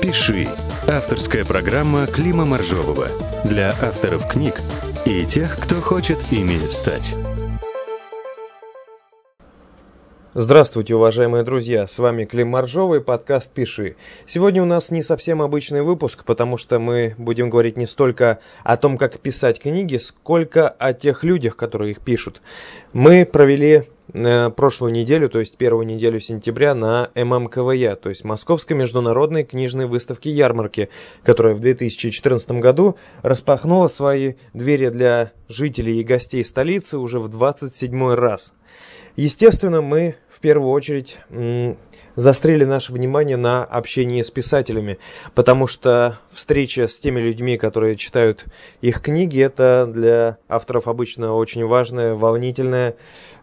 «Пиши»— 0.00 0.46
авторская 0.86 1.44
программа 1.44 2.06
Клима 2.06 2.44
Моржового 2.44 3.08
для 3.44 3.70
авторов 3.82 4.28
книг 4.28 4.60
и 5.04 5.24
тех, 5.24 5.58
кто 5.58 5.76
хочет 5.76 6.18
ими 6.30 6.58
стать. 6.70 7.14
Здравствуйте, 10.40 10.94
уважаемые 10.94 11.42
друзья! 11.42 11.84
С 11.84 11.98
вами 11.98 12.24
Клим 12.24 12.50
Моржовый, 12.50 13.00
подкаст 13.00 13.50
«Пиши». 13.50 13.96
Сегодня 14.24 14.62
у 14.62 14.66
нас 14.66 14.92
не 14.92 15.02
совсем 15.02 15.42
обычный 15.42 15.82
выпуск, 15.82 16.24
потому 16.24 16.56
что 16.56 16.78
мы 16.78 17.16
будем 17.18 17.50
говорить 17.50 17.76
не 17.76 17.86
столько 17.86 18.38
о 18.62 18.76
том, 18.76 18.98
как 18.98 19.18
писать 19.18 19.58
книги, 19.58 19.96
сколько 19.96 20.68
о 20.68 20.92
тех 20.92 21.24
людях, 21.24 21.56
которые 21.56 21.90
их 21.90 22.00
пишут. 22.02 22.40
Мы 22.92 23.26
провели 23.26 23.82
э, 24.12 24.50
прошлую 24.50 24.92
неделю, 24.92 25.28
то 25.28 25.40
есть 25.40 25.56
первую 25.56 25.86
неделю 25.86 26.20
сентября 26.20 26.76
на 26.76 27.10
ММКВЯ, 27.16 27.96
то 27.96 28.08
есть 28.08 28.22
Московской 28.22 28.76
международной 28.76 29.42
книжной 29.42 29.86
выставки 29.86 30.28
ярмарки, 30.28 30.88
которая 31.24 31.56
в 31.56 31.60
2014 31.60 32.52
году 32.52 32.96
распахнула 33.22 33.88
свои 33.88 34.34
двери 34.54 34.90
для 34.90 35.32
жителей 35.48 36.00
и 36.00 36.04
гостей 36.04 36.44
столицы 36.44 36.96
уже 36.96 37.18
в 37.18 37.26
27 37.26 38.12
раз. 38.14 38.54
Естественно, 39.18 39.82
мы 39.82 40.14
в 40.28 40.38
первую 40.38 40.70
очередь 40.70 41.18
застрели 42.14 42.64
наше 42.64 42.92
внимание 42.92 43.36
на 43.36 43.64
общении 43.64 44.22
с 44.22 44.30
писателями, 44.30 45.00
потому 45.34 45.66
что 45.66 46.16
встреча 46.30 46.86
с 46.86 47.00
теми 47.00 47.18
людьми, 47.18 47.58
которые 47.58 47.96
читают 47.96 48.44
их 48.80 49.02
книги, 49.02 49.42
это 49.42 49.90
для 49.92 50.38
авторов 50.48 50.86
обычно 50.86 51.34
очень 51.34 51.66
важное, 51.66 52.14
волнительное 52.14 52.94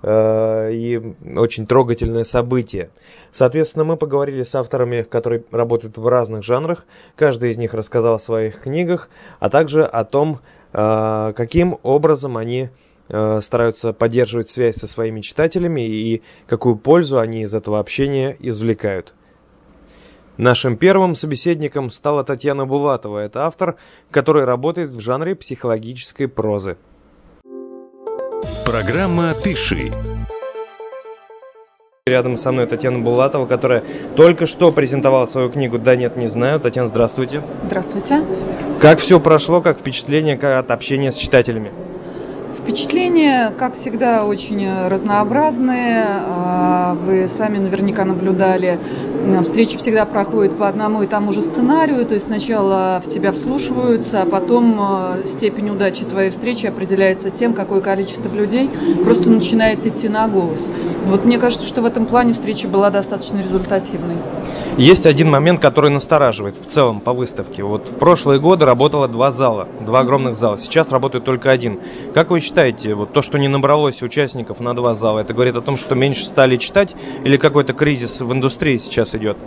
э, 0.01 0.71
и 0.71 1.13
очень 1.35 1.67
трогательное 1.67 2.23
событие. 2.23 2.89
Соответственно, 3.31 3.83
мы 3.83 3.97
поговорили 3.97 4.43
с 4.43 4.55
авторами, 4.55 5.01
которые 5.01 5.43
работают 5.51 5.97
в 5.97 6.07
разных 6.07 6.41
жанрах, 6.41 6.85
каждый 7.17 7.51
из 7.51 7.57
них 7.57 7.73
рассказал 7.73 8.15
о 8.15 8.19
своих 8.19 8.61
книгах, 8.61 9.09
а 9.41 9.49
также 9.49 9.83
о 9.83 10.05
том, 10.05 10.39
э, 10.71 11.33
каким 11.35 11.77
образом 11.83 12.37
они 12.37 12.69
стараются 13.07 13.93
поддерживать 13.93 14.49
связь 14.49 14.75
со 14.77 14.87
своими 14.87 15.21
читателями 15.21 15.81
и 15.81 16.23
какую 16.47 16.75
пользу 16.75 17.19
они 17.19 17.43
из 17.43 17.53
этого 17.53 17.79
общения 17.79 18.35
извлекают. 18.39 19.13
Нашим 20.37 20.75
первым 20.75 21.15
собеседником 21.15 21.89
стала 21.89 22.23
Татьяна 22.23 22.65
Булатова. 22.65 23.19
Это 23.19 23.45
автор, 23.45 23.77
который 24.11 24.43
работает 24.43 24.91
в 24.91 24.99
жанре 24.99 25.33
психологической 25.33 26.27
прозы. 26.27 26.77
Программа 28.65 29.33
«Пиши». 29.43 29.93
Рядом 32.07 32.37
со 32.37 32.51
мной 32.51 32.67
Татьяна 32.67 32.99
Булатова, 32.99 33.45
которая 33.45 33.83
только 34.15 34.45
что 34.45 34.71
презентовала 34.71 35.25
свою 35.25 35.49
книгу 35.49 35.79
«Да 35.79 35.95
нет, 35.95 36.17
не 36.17 36.27
знаю». 36.27 36.59
Татьяна, 36.59 36.87
здравствуйте. 36.87 37.41
Здравствуйте. 37.63 38.23
Как 38.81 38.99
все 38.99 39.19
прошло, 39.19 39.61
как 39.61 39.79
впечатление 39.79 40.35
от 40.35 40.69
общения 40.69 41.11
с 41.11 41.15
читателями? 41.15 41.71
Впечатления, 42.57 43.51
как 43.57 43.75
всегда, 43.75 44.25
очень 44.25 44.67
разнообразные. 44.87 46.05
А, 46.07 46.95
вы 46.95 47.27
сами 47.27 47.57
наверняка 47.57 48.05
наблюдали. 48.05 48.79
Встречи 49.41 49.77
всегда 49.77 50.05
проходят 50.05 50.57
по 50.57 50.67
одному 50.67 51.03
и 51.03 51.07
тому 51.07 51.33
же 51.33 51.41
сценарию. 51.41 52.05
То 52.05 52.13
есть 52.13 52.27
сначала 52.27 53.01
в 53.03 53.09
тебя 53.09 53.33
вслушиваются, 53.33 54.21
а 54.21 54.25
потом 54.25 54.77
а, 54.79 55.17
степень 55.25 55.69
удачи 55.69 56.05
твоей 56.05 56.31
встречи 56.31 56.65
определяется 56.65 57.29
тем, 57.29 57.53
какое 57.53 57.81
количество 57.81 58.29
людей 58.33 58.69
просто 59.03 59.29
начинает 59.29 59.85
идти 59.85 60.07
на 60.07 60.27
голос. 60.27 60.63
Вот 61.05 61.25
мне 61.25 61.37
кажется, 61.37 61.67
что 61.67 61.81
в 61.81 61.85
этом 61.85 62.05
плане 62.05 62.33
встреча 62.33 62.67
была 62.67 62.89
достаточно 62.89 63.37
результативной. 63.37 64.15
Есть 64.77 65.05
один 65.05 65.29
момент, 65.29 65.61
который 65.61 65.89
настораживает 65.89 66.57
в 66.57 66.65
целом 66.65 66.99
по 66.99 67.13
выставке. 67.13 67.63
Вот 67.63 67.87
в 67.87 67.97
прошлые 67.97 68.41
годы 68.41 68.65
работало 68.65 69.07
два 69.07 69.31
зала, 69.31 69.69
два 69.79 70.01
огромных 70.01 70.35
зала. 70.35 70.57
Сейчас 70.57 70.91
работает 70.91 71.23
только 71.23 71.49
один. 71.49 71.79
Как 72.13 72.29
вы 72.29 72.41
считаете, 72.45 72.93
вот 72.93 73.11
то, 73.11 73.23
что 73.23 73.39
не 73.39 73.47
набралось 73.47 74.03
участников 74.03 74.59
на 74.59 74.75
два 74.75 74.93
зала, 74.93 75.19
это 75.19 75.33
говорит 75.33 75.55
о 75.55 75.61
том, 75.61 75.77
что 75.77 75.95
меньше 75.95 76.25
стали 76.27 76.57
читать 76.57 76.95
или 77.23 77.37
какой-то 77.37 77.73
кризис 77.73 78.21
в 78.21 78.31
индустрии 78.31 78.77
сейчас 78.77 79.15
идет? 79.15 79.37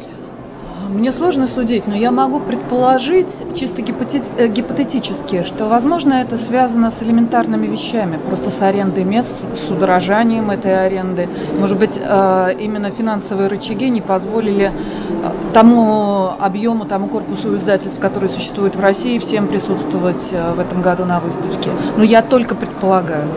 Мне 0.89 1.13
сложно 1.13 1.47
судить, 1.47 1.87
но 1.87 1.95
я 1.95 2.11
могу 2.11 2.41
предположить 2.41 3.29
чисто 3.55 3.83
э, 3.83 4.49
гипотетически, 4.49 5.45
что, 5.45 5.67
возможно, 5.67 6.15
это 6.15 6.39
связано 6.39 6.91
с 6.91 7.03
элементарными 7.03 7.67
вещами, 7.67 8.19
просто 8.27 8.49
с 8.49 8.63
арендой 8.63 9.05
мест, 9.05 9.35
с 9.55 9.71
удорожанием 9.71 10.51
этой 10.51 10.87
аренды. 10.87 11.29
Может 11.59 11.79
быть, 11.79 12.01
э, 12.03 12.55
именно 12.59 12.91
финансовые 12.91 13.49
рычаги 13.49 13.91
не 13.91 14.01
позволили 14.01 14.73
э, 14.73 15.31
тому 15.53 16.31
объему, 16.39 16.87
тому 16.87 17.09
корпусу 17.09 17.55
издательств, 17.57 18.01
который 18.01 18.31
существует 18.31 18.75
в 18.75 18.81
России, 18.81 19.19
всем 19.19 19.47
присутствовать 19.49 20.33
в 20.33 20.59
этом 20.59 20.81
году 20.81 21.05
на 21.05 21.21
выставке. 21.21 21.71
Но 21.99 22.03
я 22.03 22.23
только 22.23 22.55
предполагаю. 22.55 23.29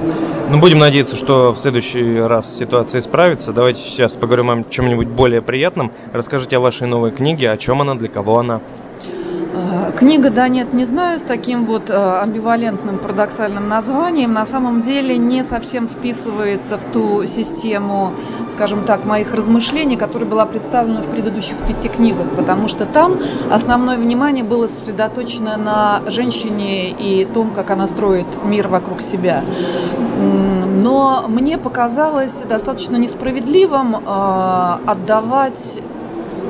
Ну, 0.50 0.60
будем 0.60 0.80
надеяться, 0.80 1.16
что 1.16 1.52
в 1.54 1.58
следующий 1.58 2.20
раз 2.20 2.58
ситуация 2.58 3.00
исправится. 3.00 3.54
Давайте 3.54 3.82
сейчас 3.82 4.18
поговорим 4.18 4.50
о 4.50 4.64
чем-нибудь 4.70 5.08
более 5.08 5.42
приятном. 5.42 5.92
Расскажите 6.12 6.58
о 6.58 6.60
вашей 6.60 6.88
новой 6.88 7.12
книге 7.12 7.41
книги, 7.42 7.46
о 7.46 7.58
чем 7.58 7.82
она, 7.82 7.96
для 7.96 8.08
кого 8.08 8.40
она? 8.40 8.62
А, 9.54 9.92
книга 9.92 10.30
«Да 10.30 10.48
нет, 10.48 10.74
не 10.74 10.86
знаю» 10.86 11.20
с 11.20 11.24
таким 11.24 11.66
вот 11.66 11.90
а, 11.90 12.22
амбивалентным 12.22 13.00
парадоксальным 13.00 13.68
названием 13.68 14.32
на 14.32 14.46
самом 14.46 14.82
деле 14.82 15.18
не 15.18 15.44
совсем 15.44 15.88
вписывается 15.88 16.78
в 16.78 16.86
ту 16.86 17.26
систему, 17.26 18.14
скажем 18.52 18.84
так, 18.84 19.06
моих 19.06 19.34
размышлений, 19.34 19.98
которая 19.98 20.30
была 20.30 20.46
представлена 20.46 21.02
в 21.02 21.08
предыдущих 21.08 21.58
пяти 21.68 21.90
книгах, 21.90 22.30
потому 22.36 22.68
что 22.68 22.86
там 22.86 23.18
основное 23.52 23.98
внимание 23.98 24.44
было 24.44 24.68
сосредоточено 24.68 25.58
на 25.58 26.02
женщине 26.08 26.92
и 26.92 27.26
том, 27.26 27.52
как 27.54 27.72
она 27.72 27.88
строит 27.88 28.28
мир 28.46 28.68
вокруг 28.68 29.02
себя. 29.02 29.44
Но 30.84 31.26
мне 31.28 31.58
показалось 31.58 32.44
достаточно 32.48 32.98
несправедливым 32.98 33.96
э, 33.96 34.00
отдавать 34.86 35.82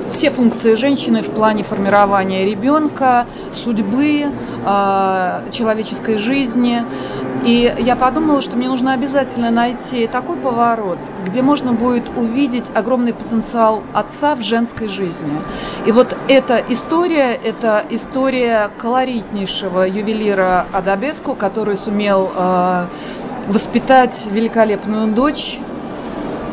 все 0.10 0.30
функции 0.30 0.76
женщины 0.76 1.22
в 1.22 1.30
плане 1.30 1.64
формирования 1.64 2.46
ребенка, 2.46 3.26
судьбы, 3.54 4.26
а, 4.66 5.44
человеческой 5.52 6.18
жизни. 6.18 6.84
И 7.44 7.74
я 7.80 7.96
подумала, 7.96 8.42
что 8.42 8.56
мне 8.56 8.68
нужно 8.68 8.94
обязательно 8.94 9.50
найти 9.50 10.08
такой 10.08 10.38
поворот, 10.38 11.00
где 11.26 11.42
можно 11.42 11.74
будет 11.74 12.10
увидеть 12.16 12.72
огромный 12.76 13.14
потенциал 13.14 13.82
отца 13.94 14.36
в 14.36 14.44
женской 14.44 14.88
жизни. 14.88 15.42
И 15.86 15.92
вот 15.92 16.16
эта 16.28 16.64
история, 16.70 17.40
это 17.44 17.84
история 17.90 18.70
колоритнейшего 18.78 19.88
ювелира 19.88 20.68
Адабеску, 20.72 21.36
который 21.36 21.78
сумел 21.78 22.30
э, 22.36 22.86
воспитать 23.48 24.28
великолепную 24.32 25.12
дочь, 25.14 25.60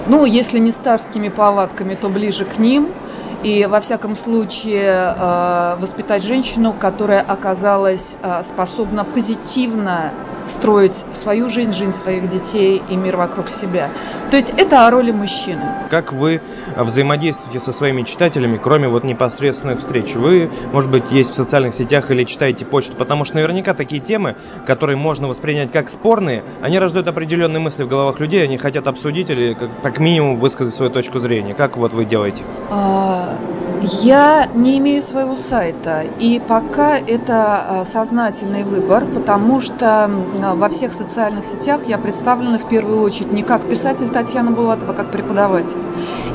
ну, 0.09 0.25
если 0.25 0.59
не 0.59 0.73
старскими 0.73 1.29
палатками, 1.29 1.95
то 1.95 2.09
ближе 2.09 2.45
к 2.45 2.59
ним– 2.59 2.89
и 3.43 3.67
во 3.67 3.81
всяком 3.81 4.17
случае 4.17 5.15
э, 5.17 5.77
воспитать 5.79 6.23
женщину, 6.23 6.75
которая 6.79 7.21
оказалась 7.21 8.17
э, 8.21 8.43
способна 8.49 9.05
позитивно 9.05 10.13
строить 10.49 11.05
свою 11.15 11.49
жизнь, 11.49 11.73
жизнь 11.73 11.93
своих 11.93 12.29
детей 12.29 12.83
и 12.89 12.97
мир 12.97 13.17
вокруг 13.17 13.49
себя. 13.49 13.89
То 14.31 14.37
есть 14.37 14.51
это 14.57 14.87
о 14.87 14.91
роли 14.91 15.11
мужчины. 15.11 15.63
Как 15.91 16.13
вы 16.13 16.41
взаимодействуете 16.77 17.61
со 17.61 17.73
своими 17.73 18.03
читателями, 18.03 18.59
кроме 18.63 18.89
вот 18.89 19.05
непосредственных 19.05 19.81
встреч? 19.81 20.15
Вы, 20.15 20.51
может 20.73 20.91
быть, 20.91 21.13
есть 21.13 21.31
в 21.31 21.35
социальных 21.35 21.75
сетях 21.75 22.11
или 22.11 22.25
читаете 22.25 22.65
почту? 22.65 22.97
Потому 22.97 23.25
что 23.25 23.37
наверняка 23.37 23.75
такие 23.75 24.01
темы, 24.01 24.37
которые 24.67 24.97
можно 24.97 25.29
воспринять 25.29 25.73
как 25.73 25.91
спорные, 25.91 26.43
они 26.63 26.79
рождают 26.79 27.09
определенные 27.09 27.61
мысли 27.61 27.85
в 27.85 27.89
головах 27.89 28.21
людей, 28.21 28.43
они 28.43 28.59
хотят 28.59 28.87
обсудить 28.87 29.31
или 29.31 29.55
как, 29.55 29.71
как 29.83 29.99
минимум 29.99 30.37
высказать 30.37 30.75
свою 30.75 30.91
точку 30.91 31.19
зрения. 31.19 31.55
Как 31.55 31.77
вот 31.77 31.93
вы 31.93 32.05
делаете? 32.05 32.43
А, 32.71 33.39
я 33.83 34.47
не 34.55 34.79
имею 34.79 35.03
своего 35.03 35.37
сайта, 35.37 36.05
и 36.19 36.41
пока 36.41 36.99
это 36.99 37.81
а, 37.81 37.85
сознательный 37.85 38.65
выбор, 38.65 39.05
потому 39.07 39.61
что 39.61 40.11
во 40.55 40.69
всех 40.69 40.93
социальных 40.93 41.45
сетях 41.45 41.83
я 41.87 41.99
представлена 41.99 42.59
в 42.59 42.69
первую 42.69 43.01
очередь 43.01 43.33
не 43.33 43.43
как 43.43 43.69
писатель 43.69 44.09
Татьяна 44.09 44.51
Булатова, 44.51 44.93
а 44.93 44.97
как 44.97 45.11
преподаватель. 45.11 45.79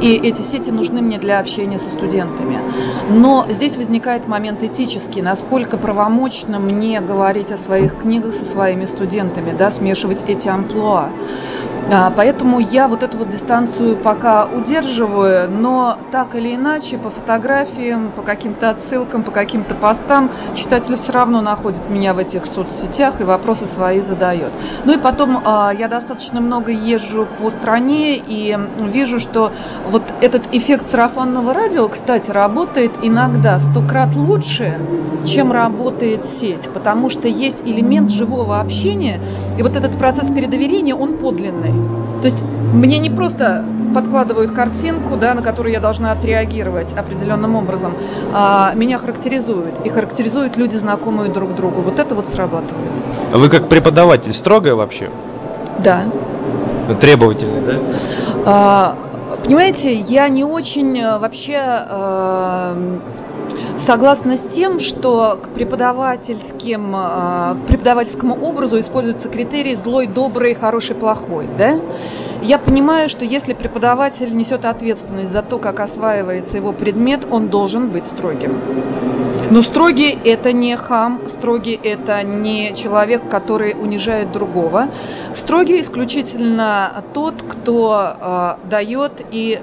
И 0.01 0.15
эти 0.15 0.41
сети 0.41 0.71
нужны 0.71 1.01
мне 1.01 1.19
для 1.19 1.39
общения 1.39 1.79
со 1.79 1.89
студентами. 1.89 2.59
Но 3.09 3.45
здесь 3.50 3.77
возникает 3.77 4.27
момент 4.27 4.63
этический, 4.63 5.21
насколько 5.21 5.77
правомочно 5.77 6.59
мне 6.59 7.01
говорить 7.01 7.51
о 7.51 7.57
своих 7.57 7.97
книгах 8.00 8.33
со 8.33 8.45
своими 8.45 8.85
студентами, 8.85 9.56
да, 9.57 9.71
смешивать 9.71 10.23
эти 10.27 10.47
амплуа. 10.47 11.09
А, 11.91 12.12
поэтому 12.15 12.59
я 12.59 12.88
вот 12.88 13.03
эту 13.03 13.18
вот 13.18 13.29
дистанцию 13.29 13.97
пока 13.97 14.45
удерживаю, 14.45 15.50
но 15.51 15.97
так 16.12 16.35
или 16.35 16.56
иначе 16.56 16.97
по 16.97 17.09
фотографиям, 17.33 18.12
по 18.12 18.21
каким-то 18.21 18.69
отсылкам, 18.69 19.24
по 19.24 19.31
каким-то 19.31 19.74
постам 19.74 20.30
читатель 20.53 20.95
все 20.95 21.12
равно 21.13 21.41
находит 21.41 21.89
меня 21.89 22.13
в 22.13 22.19
этих 22.19 22.45
соцсетях 22.45 23.21
и 23.21 23.24
вопросы 23.24 23.65
свои 23.65 24.01
задает. 24.01 24.51
Ну 24.85 24.94
и 24.94 24.97
потом 24.97 25.41
а, 25.44 25.71
я 25.74 25.88
достаточно 25.88 26.41
много 26.41 26.71
езжу 26.71 27.27
по 27.39 27.50
стране 27.50 28.18
и 28.18 28.56
вижу, 28.80 29.19
что 29.19 29.51
вот 29.89 30.03
этот 30.21 30.44
эффект 30.51 30.91
сарафанного 30.91 31.56
радио, 31.56 31.88
кстати, 31.88 32.30
работает 32.30 32.91
иногда 33.01 33.59
сто 33.59 33.81
крат 33.81 34.15
лучше, 34.15 34.80
чем 35.25 35.51
работает 35.51 36.27
сеть, 36.27 36.69
потому 36.71 37.09
что 37.09 37.27
есть 37.27 37.63
элемент 37.65 38.12
живого 38.12 38.59
общения, 38.59 39.19
и 39.57 39.63
вот 39.63 39.75
этот 39.75 39.97
процесс 39.97 40.30
передоверения, 40.30 40.94
он 40.94 41.18
подлинный. 41.18 41.74
То 42.21 42.27
есть 42.27 42.44
мне 42.74 43.00
не 43.00 43.09
просто 43.09 43.65
подкладывают 43.94 44.51
картинку, 44.51 45.16
да, 45.18 45.34
на 45.34 45.42
которую 45.42 45.74
я 45.74 45.80
должна 45.80 46.12
отреагировать 46.12 46.94
определенным 46.94 47.56
образом, 47.56 47.94
а 48.34 48.74
меня 48.75 48.98
характеризуют. 48.98 49.86
И 49.86 49.90
характеризуют 49.90 50.57
люди, 50.57 50.75
знакомые 50.75 51.31
друг 51.31 51.56
другу. 51.56 51.81
Вот 51.81 52.00
это 52.00 52.16
вот 52.16 52.28
срабатывает. 52.28 52.92
Вы 53.31 53.50
как 53.50 53.69
преподаватель 53.69 54.34
строгая 54.34 54.75
вообще? 54.75 55.10
Да. 55.80 56.04
Требовательный, 57.00 57.62
да? 57.62 57.80
А, 58.45 58.95
понимаете, 59.44 59.94
я 59.94 60.28
не 60.28 60.44
очень 60.44 61.00
э, 61.00 61.18
вообще 61.18 61.57
э, 61.57 63.00
согласна 63.77 64.37
с 64.37 64.41
тем, 64.41 64.79
что 64.79 65.39
к 65.41 65.49
преподавательским, 65.49 66.93
а, 66.95 67.55
к 67.55 67.67
преподавательскому 67.67 68.35
образу 68.35 68.79
используются 68.79 69.29
критерии 69.29 69.75
злой, 69.75 70.07
добрый, 70.07 70.55
хороший, 70.55 70.95
плохой. 70.95 71.47
Да? 71.57 71.79
Я 72.41 72.59
понимаю, 72.59 73.09
что 73.09 73.25
если 73.25 73.53
преподаватель 73.53 74.35
несет 74.35 74.65
ответственность 74.65 75.31
за 75.31 75.41
то, 75.41 75.59
как 75.59 75.79
осваивается 75.79 76.57
его 76.57 76.73
предмет, 76.73 77.21
он 77.29 77.47
должен 77.49 77.89
быть 77.89 78.05
строгим. 78.05 78.59
Но 79.49 79.61
строгий– 79.61 80.17
это 80.25 80.51
не 80.51 80.75
хам, 80.75 81.21
строгий– 81.27 81.79
это 81.83 82.23
не 82.23 82.73
человек, 82.75 83.29
который 83.29 83.73
унижает 83.73 84.31
другого. 84.31 84.87
Строгий 85.35 85.81
исключительно 85.81 87.03
тот, 87.13 87.43
кто 87.47 88.15
э, 88.19 88.55
дает 88.69 89.11
и 89.31 89.59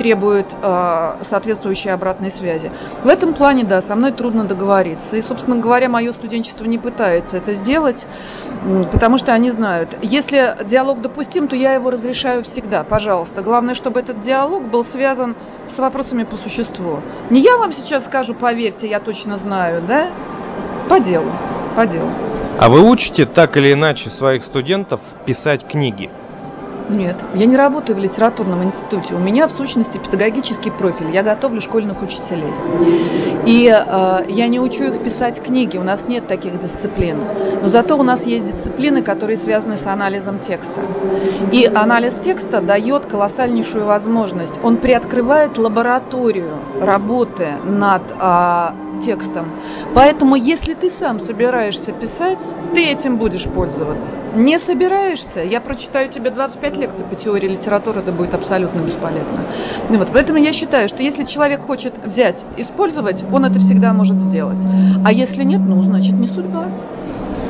требует 0.00 0.46
э, 0.62 1.12
соответствующей 1.28 1.90
обратной 1.90 2.30
связи. 2.30 2.72
В 3.04 3.08
этом 3.08 3.34
плане, 3.34 3.64
да, 3.64 3.82
со 3.82 3.94
мной 3.94 4.12
трудно 4.12 4.44
договориться. 4.44 5.16
И, 5.16 5.20
собственно 5.20 5.56
говоря, 5.56 5.90
мое 5.90 6.14
студенчество 6.14 6.64
не 6.64 6.78
пытается 6.78 7.36
это 7.36 7.52
сделать, 7.52 8.06
потому 8.90 9.18
что 9.18 9.34
они 9.34 9.50
знают, 9.50 9.90
если 10.00 10.56
диалог 10.64 11.02
допустим, 11.02 11.48
то 11.48 11.54
я 11.54 11.74
его 11.74 11.90
разрешаю 11.90 12.42
всегда, 12.44 12.82
пожалуйста. 12.82 13.42
Главное, 13.42 13.74
чтобы 13.74 14.00
этот 14.00 14.22
диалог 14.22 14.62
был 14.62 14.86
связан 14.86 15.36
с 15.68 15.78
вопросами 15.78 16.24
по 16.24 16.38
существу. 16.38 17.00
Не 17.28 17.42
я 17.42 17.58
вам 17.58 17.70
сейчас 17.70 18.06
скажу, 18.06 18.32
поверьте, 18.32 18.88
я 18.88 19.00
точно 19.00 19.36
знаю, 19.36 19.82
да? 19.86 20.08
По 20.88 20.98
делу, 20.98 21.30
по 21.76 21.84
делу. 21.84 22.08
А 22.58 22.70
вы 22.70 22.80
учите 22.80 23.26
так 23.26 23.58
или 23.58 23.74
иначе 23.74 24.08
своих 24.08 24.44
студентов 24.46 25.02
писать 25.26 25.66
книги? 25.68 26.08
Нет, 26.94 27.16
я 27.34 27.46
не 27.46 27.56
работаю 27.56 27.96
в 27.96 28.00
литературном 28.00 28.64
институте. 28.64 29.14
У 29.14 29.18
меня 29.18 29.46
в 29.46 29.52
сущности 29.52 29.98
педагогический 29.98 30.70
профиль. 30.70 31.10
Я 31.10 31.22
готовлю 31.22 31.60
школьных 31.60 32.02
учителей. 32.02 32.52
И 33.46 33.72
э, 33.72 34.24
я 34.28 34.48
не 34.48 34.58
учу 34.58 34.84
их 34.84 35.02
писать 35.02 35.42
книги. 35.42 35.76
У 35.76 35.82
нас 35.82 36.06
нет 36.08 36.26
таких 36.26 36.58
дисциплин. 36.58 37.18
Но 37.62 37.68
зато 37.68 37.96
у 37.96 38.02
нас 38.02 38.24
есть 38.26 38.50
дисциплины, 38.50 39.02
которые 39.02 39.36
связаны 39.36 39.76
с 39.76 39.86
анализом 39.86 40.40
текста. 40.40 40.80
И 41.52 41.64
анализ 41.66 42.14
текста 42.16 42.60
дает 42.60 43.06
колоссальнейшую 43.06 43.84
возможность. 43.86 44.54
Он 44.62 44.76
приоткрывает 44.76 45.58
лабораторию 45.58 46.50
работы 46.80 47.48
над 47.64 48.02
э, 48.10 48.68
текстом. 49.00 49.50
Поэтому, 49.94 50.36
если 50.36 50.74
ты 50.74 50.90
сам 50.90 51.18
собираешься 51.18 51.92
писать, 51.92 52.40
ты 52.74 52.86
этим 52.86 53.16
будешь 53.16 53.44
пользоваться. 53.44 54.16
Не 54.34 54.58
собираешься, 54.58 55.40
я 55.42 55.60
прочитаю 55.60 56.08
тебе 56.08 56.30
25 56.30 56.76
лекций 56.76 57.04
по 57.04 57.16
теории 57.16 57.48
литературы, 57.48 58.00
это 58.00 58.12
будет 58.12 58.34
абсолютно 58.34 58.80
бесполезно. 58.80 59.46
Ну 59.88 59.98
вот, 59.98 60.08
поэтому 60.12 60.38
я 60.38 60.52
считаю, 60.52 60.88
что 60.88 61.02
если 61.02 61.24
человек 61.24 61.60
хочет 61.60 61.94
взять, 62.04 62.44
использовать, 62.56 63.24
он 63.32 63.44
это 63.44 63.58
всегда 63.58 63.92
может 63.92 64.20
сделать. 64.20 64.62
А 65.04 65.12
если 65.12 65.42
нет, 65.42 65.60
ну, 65.60 65.82
значит, 65.82 66.12
не 66.12 66.26
судьба. 66.26 66.66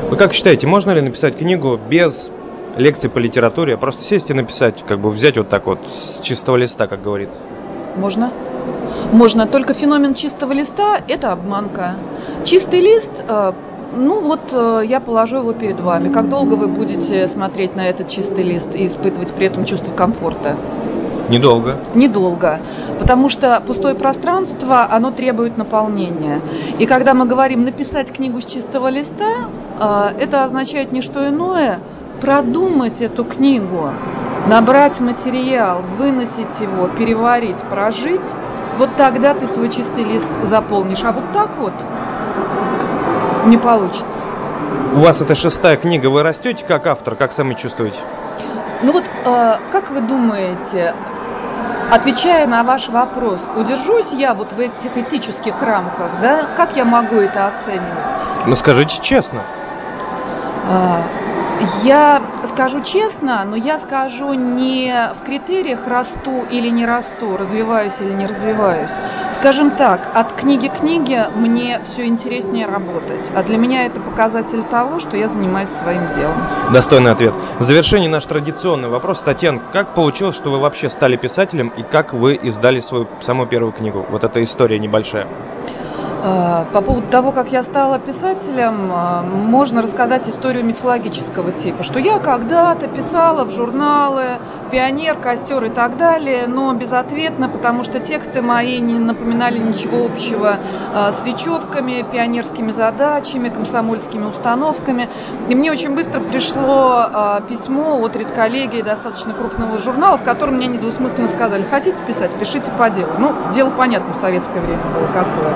Вы 0.09 0.17
как 0.17 0.33
считаете, 0.33 0.67
можно 0.67 0.91
ли 0.93 1.01
написать 1.01 1.37
книгу 1.37 1.79
без 1.89 2.31
лекций 2.77 3.11
по 3.11 3.19
литературе, 3.19 3.75
а 3.75 3.77
просто 3.77 4.03
сесть 4.03 4.31
и 4.31 4.35
написать, 4.35 4.85
как 4.87 5.01
бы 5.01 5.11
взять 5.11 5.37
вот 5.37 5.49
так 5.49 5.67
вот 5.67 5.81
с 5.93 6.21
чистого 6.21 6.57
листа, 6.57 6.87
как 6.87 7.03
говорится? 7.03 7.41
Можно 7.97 8.31
можно. 9.13 9.47
Только 9.47 9.75
феномен 9.75 10.15
чистого 10.15 10.53
листа– 10.53 11.01
это 11.09 11.33
обманка. 11.33 11.95
Чистый 12.45 12.81
лист 12.81 13.11
э, 13.27 13.53
ну 13.97 14.21
вот 14.21 14.53
э, 14.53 14.83
я 14.85 15.01
положу 15.01 15.39
его 15.39 15.53
перед 15.53 15.81
вами. 15.81 16.09
Как 16.09 16.29
долго 16.29 16.55
вы 16.55 16.69
будете 16.69 17.27
смотреть 17.29 17.75
на 17.77 17.89
этот 17.89 18.09
чистый 18.09 18.45
лист 18.45 18.69
и 18.75 18.87
испытывать 18.87 19.33
при 19.33 19.47
этом 19.47 19.65
чувство 19.65 19.93
комфорта? 19.93 20.57
Недолго. 21.29 21.77
Недолго. 21.95 22.61
Потому 22.99 23.29
что 23.31 23.63
пустое 23.65 23.95
пространство, 23.95 24.89
оно 24.91 25.11
требует 25.11 25.57
наполнения. 25.57 26.41
И 26.79 26.87
когда 26.87 27.15
мы 27.15 27.25
говорим 27.27 27.65
написать 27.65 28.13
книгу 28.13 28.41
с 28.41 28.45
чистого 28.45 28.89
листа, 28.89 29.49
э, 29.79 30.23
это 30.23 30.45
означает 30.45 30.93
не 30.93 31.03
что 31.03 31.29
иное, 31.29 31.81
продумать 32.21 33.01
эту 33.01 33.25
книгу, 33.25 33.91
набрать 34.47 35.01
материал, 35.01 35.83
выносить 35.99 36.61
его, 36.61 36.89
переварить, 36.89 37.61
прожить– 37.63 38.21
вот 38.81 38.97
тогда 38.97 39.35
ты 39.35 39.47
свой 39.47 39.69
чистый 39.69 40.05
лист 40.05 40.27
заполнишь. 40.43 41.05
А 41.05 41.13
вот 41.13 41.33
так 41.35 41.51
вот 41.59 41.75
не 43.45 43.59
получится. 43.59 44.21
У 44.95 45.01
вас 45.01 45.21
это 45.21 45.35
шестая 45.35 45.77
книга, 45.77 46.07
вы 46.09 46.23
растете 46.23 46.65
как 46.65 46.87
автор, 46.87 47.15
как 47.15 47.33
сами 47.33 47.53
чувствуете? 47.53 47.99
Ну 48.83 48.93
вот, 48.93 49.05
э, 49.05 49.57
как 49.71 49.91
вы 49.91 50.01
думаете, 50.01 50.95
отвечая 51.93 52.47
на 52.47 52.63
ваш 52.63 52.89
вопрос, 52.89 53.43
удержусь 53.55 54.13
я 54.13 54.33
вот 54.33 54.55
в 54.55 54.59
этих 54.59 54.97
этических 54.97 55.61
рамках, 55.63 56.21
да? 56.23 56.45
Как 56.57 56.75
я 56.75 56.87
могу 56.87 57.17
это 57.17 57.49
оценивать? 57.49 58.17
Ну 58.47 58.57
скажите 58.57 58.99
честно. 59.03 59.43
А, 60.67 61.03
я 61.85 62.23
скажу 62.45 62.81
честно, 62.81 63.45
но 63.45 63.57
я 63.57 63.79
скажу 63.79 64.33
не 64.33 64.95
в 65.19 65.25
критериях 65.25 65.87
расту 65.87 66.45
или 66.51 66.69
не 66.69 66.87
расту, 66.87 67.37
развиваюсь 67.37 68.01
или 68.01 68.13
не 68.13 68.27
развиваюсь. 68.27 68.91
Скажем 69.31 69.73
так, 69.73 70.11
от 70.15 70.33
книги 70.33 70.69
к 70.69 70.79
книге 70.79 71.29
мне 71.35 71.81
все 71.85 72.07
интереснее 72.07 72.67
работать. 72.67 73.31
А 73.35 73.43
для 73.43 73.59
меня 73.59 73.87
это 73.87 74.01
показатель 74.01 74.63
того, 74.63 75.01
что 75.01 75.17
я 75.17 75.29
занимаюсь 75.29 75.69
своим 75.69 76.11
делом. 76.11 76.37
Достойный 76.73 77.13
ответ. 77.13 77.35
В 77.59 77.63
завершении 77.63 78.09
наш 78.09 78.25
традиционный 78.25 78.89
вопрос. 78.89 79.21
Татьяна, 79.23 79.61
как 79.73 79.95
получилось, 79.95 80.37
что 80.37 80.51
вы 80.51 80.59
вообще 80.59 80.89
стали 80.89 81.17
писателем 81.17 81.69
и 81.69 81.83
как 81.83 82.13
вы 82.13 82.35
издали 82.35 82.81
свою 82.81 83.07
самую 83.21 83.49
первую 83.49 83.73
книгу? 83.73 84.05
Вот 84.11 84.25
эта 84.25 84.43
история 84.43 84.79
небольшая. 84.79 85.29
А, 86.23 86.67
по 86.75 86.83
поводу 86.83 87.07
того, 87.09 87.33
как 87.33 87.51
я 87.51 87.63
стала 87.63 87.99
писателем, 87.99 88.91
а, 88.93 89.23
можно 89.23 89.81
рассказать 89.81 90.29
историю 90.29 90.67
мифологического 90.67 91.53
типа, 91.53 91.83
что 91.83 91.99
я 91.99 92.19
когда-то 92.19 92.89
писала 92.89 93.45
в 93.45 93.51
журналы 93.51 94.25
«Пионер», 94.71 95.17
«Костер» 95.17 95.65
и 95.65 95.71
так 95.71 95.97
далее, 95.97 96.47
но 96.47 96.75
безответно, 96.75 97.49
потому 97.49 97.85
что 97.85 98.01
тексты 98.01 98.43
мои 98.43 98.81
не 98.81 98.99
напоминали 98.99 99.59
ничего 99.59 100.05
общего 100.05 100.59
а, 100.95 101.11
с 101.13 101.25
речевками, 101.25 102.05
пионерскими 102.13 102.71
задачами, 102.71 103.49
комсомольскими 103.49 104.25
установками. 104.25 105.09
И 105.49 105.55
мне 105.55 105.73
очень 105.73 105.95
быстро 105.95 106.21
пришло 106.21 107.07
письмо 107.49 107.99
от 108.03 108.15
редколлегии 108.15 108.83
достаточно 108.83 109.33
крупного 109.33 109.79
журнала, 109.79 110.19
в 110.19 110.25
котором 110.25 110.57
мне 110.57 110.67
недвусмысленно 110.67 111.29
сказали, 111.29 111.65
хотите 111.65 112.03
писать, 112.03 112.39
пишите 112.39 112.71
по 112.73 112.91
делу. 112.91 113.13
Ну, 113.19 113.35
дело 113.55 113.71
понятно, 113.71 114.13
в 114.13 114.17
советское 114.17 114.61
время 114.61 114.83
было 114.95 115.07
какое. 115.07 115.55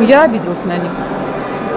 Я 0.00 0.22
обиделась 0.24 0.64
на 0.64 0.76
них. 0.76 0.92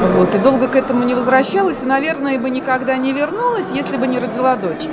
Вот, 0.02 0.36
и 0.36 0.38
долго 0.40 0.68
к 0.68 0.76
этому 0.76 1.04
не 1.04 1.16
возвращалась, 1.16 1.82
и, 1.82 1.86
наверное, 1.86 2.38
бы 2.38 2.50
никогда 2.50 2.98
не 2.98 3.14
вернулась, 3.14 3.68
если 3.74 3.98
бы 3.98 4.08
не 4.08 4.20
родила 4.20 4.56
дочь. 4.56 4.88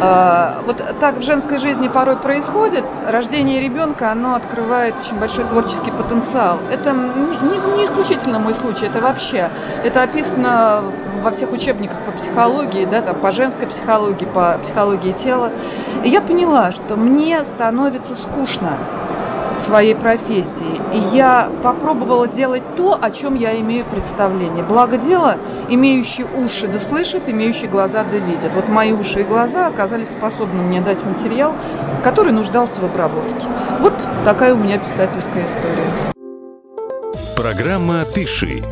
А, 0.00 0.62
вот 0.66 0.82
так 0.98 1.16
в 1.18 1.22
женской 1.22 1.58
жизни 1.58 1.88
порой 1.88 2.16
происходит. 2.16 2.84
Рождение 3.06 3.60
ребенка, 3.60 4.10
оно 4.10 4.34
открывает 4.34 4.96
очень 5.00 5.18
большой 5.18 5.44
творческий 5.44 5.90
потенциал. 5.92 6.58
Это 6.72 6.92
не, 6.92 7.84
исключительно 7.84 8.40
мой 8.40 8.54
случай, 8.54 8.86
это 8.86 9.00
вообще. 9.00 9.50
Это 9.84 10.02
описано 10.02 10.92
во 11.22 11.30
всех 11.30 11.52
учебниках 11.52 12.04
по 12.04 12.12
психологии, 12.12 12.84
да, 12.84 13.02
там, 13.02 13.16
по 13.16 13.30
женской 13.32 13.68
психологии, 13.68 14.26
по 14.26 14.58
психологии 14.62 15.12
тела. 15.12 15.52
И 16.04 16.08
я 16.08 16.20
поняла, 16.20 16.72
что 16.72 16.96
мне 16.96 17.42
становится 17.44 18.14
скучно 18.16 18.76
в 19.58 19.60
своей 19.60 19.94
профессии. 19.94 20.80
И 20.94 21.16
я 21.16 21.50
попробовала 21.62 22.28
делать 22.28 22.62
то, 22.76 22.98
о 23.00 23.10
чем 23.10 23.34
я 23.34 23.58
имею 23.60 23.84
представление. 23.84 24.64
Благо 24.64 24.96
дело, 24.96 25.36
имеющие 25.68 26.26
уши 26.26 26.68
да 26.68 26.78
слышат, 26.78 27.28
имеющие 27.28 27.68
глаза 27.68 28.04
да 28.04 28.16
видят. 28.16 28.54
Вот 28.54 28.68
мои 28.68 28.92
уши 28.92 29.20
и 29.20 29.24
глаза 29.24 29.66
оказались 29.66 30.10
способны 30.10 30.62
мне 30.62 30.80
дать 30.80 31.04
материал, 31.04 31.54
который 32.02 32.32
нуждался 32.32 32.80
в 32.80 32.84
обработке. 32.84 33.46
Вот 33.80 33.94
такая 34.24 34.54
у 34.54 34.58
меня 34.58 34.78
писательская 34.78 35.46
история. 35.46 35.88
Программа 37.36 38.04
«Пиши». 38.04 38.62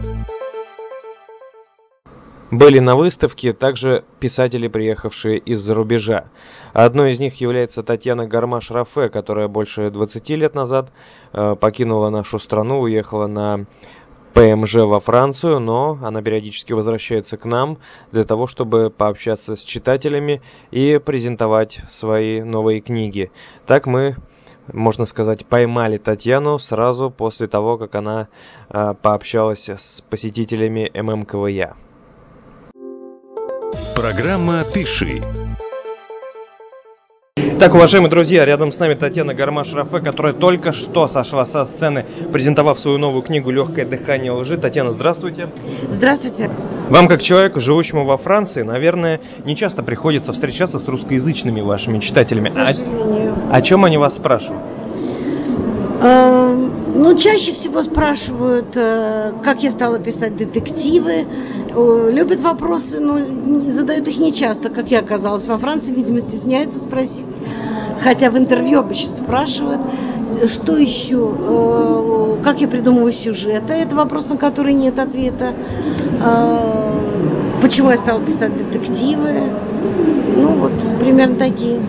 Были 2.51 2.79
на 2.79 2.95
выставке 2.95 3.53
также 3.53 4.05
писатели, 4.21 4.69
приехавшие 4.69 5.39
из-за 5.39 5.75
рубежа. 5.75 6.27
Одной 6.73 7.11
из 7.11 7.19
них 7.19 7.41
является 7.41 7.83
Татьяна 7.83 8.29
Гармаш-Рафе, 8.29 9.09
которая 9.09 9.49
больше 9.49 9.91
20 9.91 10.31
лет 10.31 10.55
назад 10.55 10.93
э, 11.33 11.57
покинула 11.59 12.09
нашу 12.09 12.39
страну, 12.39 12.81
уехала 12.81 13.27
на 13.27 13.67
ПМЖ 14.33 14.75
во 14.77 15.01
Францию, 15.01 15.59
но 15.59 15.99
она 16.01 16.23
периодически 16.23 16.73
возвращается 16.73 17.37
к 17.37 17.47
нам 17.47 17.79
для 18.13 18.23
того, 18.23 18.47
чтобы 18.47 18.91
пообщаться 18.97 19.57
с 19.57 19.65
читателями 19.65 20.41
и 20.71 21.01
презентовать 21.05 21.81
свои 21.89 22.43
новые 22.43 22.81
книги. 22.81 23.33
Так 23.67 23.87
мы 23.87 24.17
можно 24.73 25.05
сказать, 25.05 25.47
поймали 25.47 25.97
Татьяну 25.97 26.59
сразу 26.59 27.11
после 27.11 27.47
того, 27.49 27.79
как 27.79 27.95
она 27.97 28.29
э, 28.69 28.95
пообщалась 29.01 29.69
с 29.69 30.01
посетителями 30.09 30.91
ММКВЯ. 30.95 31.77
Программа 33.97 34.63
«Пиши». 34.75 35.23
Так, 37.59 37.75
уважаемые 37.75 38.11
друзья, 38.11 38.45
рядом 38.45 38.71
с 38.71 38.79
нами 38.79 38.93
Татьяна 38.93 39.31
Гармаш-Рафе, 39.33 40.01
которая 40.01 40.35
только 40.35 40.73
что 40.73 41.09
сошла 41.09 41.47
со 41.47 41.65
сцены, 41.65 42.05
презентовав 42.31 42.79
свою 42.79 42.99
новую 42.99 43.23
книгу 43.23 43.51
«Легкое 43.51 43.87
дыхание 43.87 44.33
лжи». 44.33 44.59
Татьяна, 44.59 44.91
здравствуйте. 44.91 45.49
Здравствуйте. 45.91 46.51
Вам, 46.91 47.09
как 47.09 47.23
человеку, 47.23 47.59
живущему 47.59 48.05
во 48.05 48.19
Франции, 48.19 48.61
наверное, 48.61 49.23
не 49.47 49.57
часто 49.57 49.83
приходится 49.83 50.35
встречаться 50.35 50.79
с 50.79 50.87
русскоязычными 50.87 51.63
вашими 51.63 51.99
читателями. 51.99 52.51
К 52.51 52.53
сожалению. 52.53 53.33
О, 53.51 53.57
о 53.57 53.63
чем 53.63 53.87
они 53.87 53.97
вас 53.97 54.17
спрашивают? 54.17 54.63
Э, 56.07 56.55
ну, 56.95 57.17
чаще 57.17 57.53
всего 57.53 57.83
спрашивают, 57.83 58.77
э, 58.77 59.33
как 59.43 59.63
я 59.63 59.71
стала 59.71 59.99
писать 59.99 60.37
детективы. 60.37 61.27
Любят 61.75 62.41
вопросы, 62.41 63.01
но 63.01 63.19
задают 63.71 64.09
их 64.09 64.19
не 64.19 64.33
часто, 64.33 64.71
как 64.71 64.91
я 64.91 65.01
оказалась 65.01 65.47
во 65.47 65.59
Франции, 65.59 65.93
видимо, 65.93 66.21
стесняются 66.21 66.79
спросить. 66.79 67.37
Хотя 68.03 68.31
в 68.31 68.39
интервью 68.39 68.79
обычно 68.79 69.13
спрашивают, 69.13 69.81
что 70.49 70.77
еще, 70.77 71.35
э, 71.37 72.37
как 72.45 72.61
я 72.61 72.69
придумываю 72.69 73.13
сюжеты. 73.13 73.75
Это 73.75 73.97
вопрос, 73.97 74.29
на 74.29 74.37
который 74.37 74.75
нет 74.75 74.99
ответа. 74.99 75.55
Почему 77.61 77.91
я 77.91 77.97
стала 77.97 78.21
писать 78.21 78.57
детективы? 78.57 79.33
Ну, 80.37 80.49
вот 80.51 80.73
примерно 81.01 81.37
такие. 81.37 81.81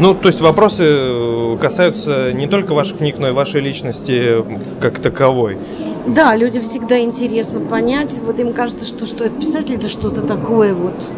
Ну, 0.00 0.14
то 0.14 0.28
есть 0.28 0.40
вопросы 0.40 0.84
э, 0.84 1.33
касаются 1.56 2.32
не 2.32 2.46
только 2.46 2.74
ваших 2.74 2.98
книг, 2.98 3.16
но 3.18 3.28
и 3.28 3.32
вашей 3.32 3.60
личности 3.60 4.44
как 4.80 4.98
таковой. 4.98 5.58
Да, 6.06 6.36
людям 6.36 6.62
всегда 6.62 7.00
интересно 7.00 7.60
понять. 7.60 8.20
Вот 8.24 8.38
им 8.38 8.52
кажется, 8.52 8.86
что, 8.86 9.06
что 9.06 9.24
это 9.24 9.34
писатель 9.34 9.76
это 9.76 9.88
что-то 9.88 10.20
такое 10.22 10.74
вот, 10.74 11.14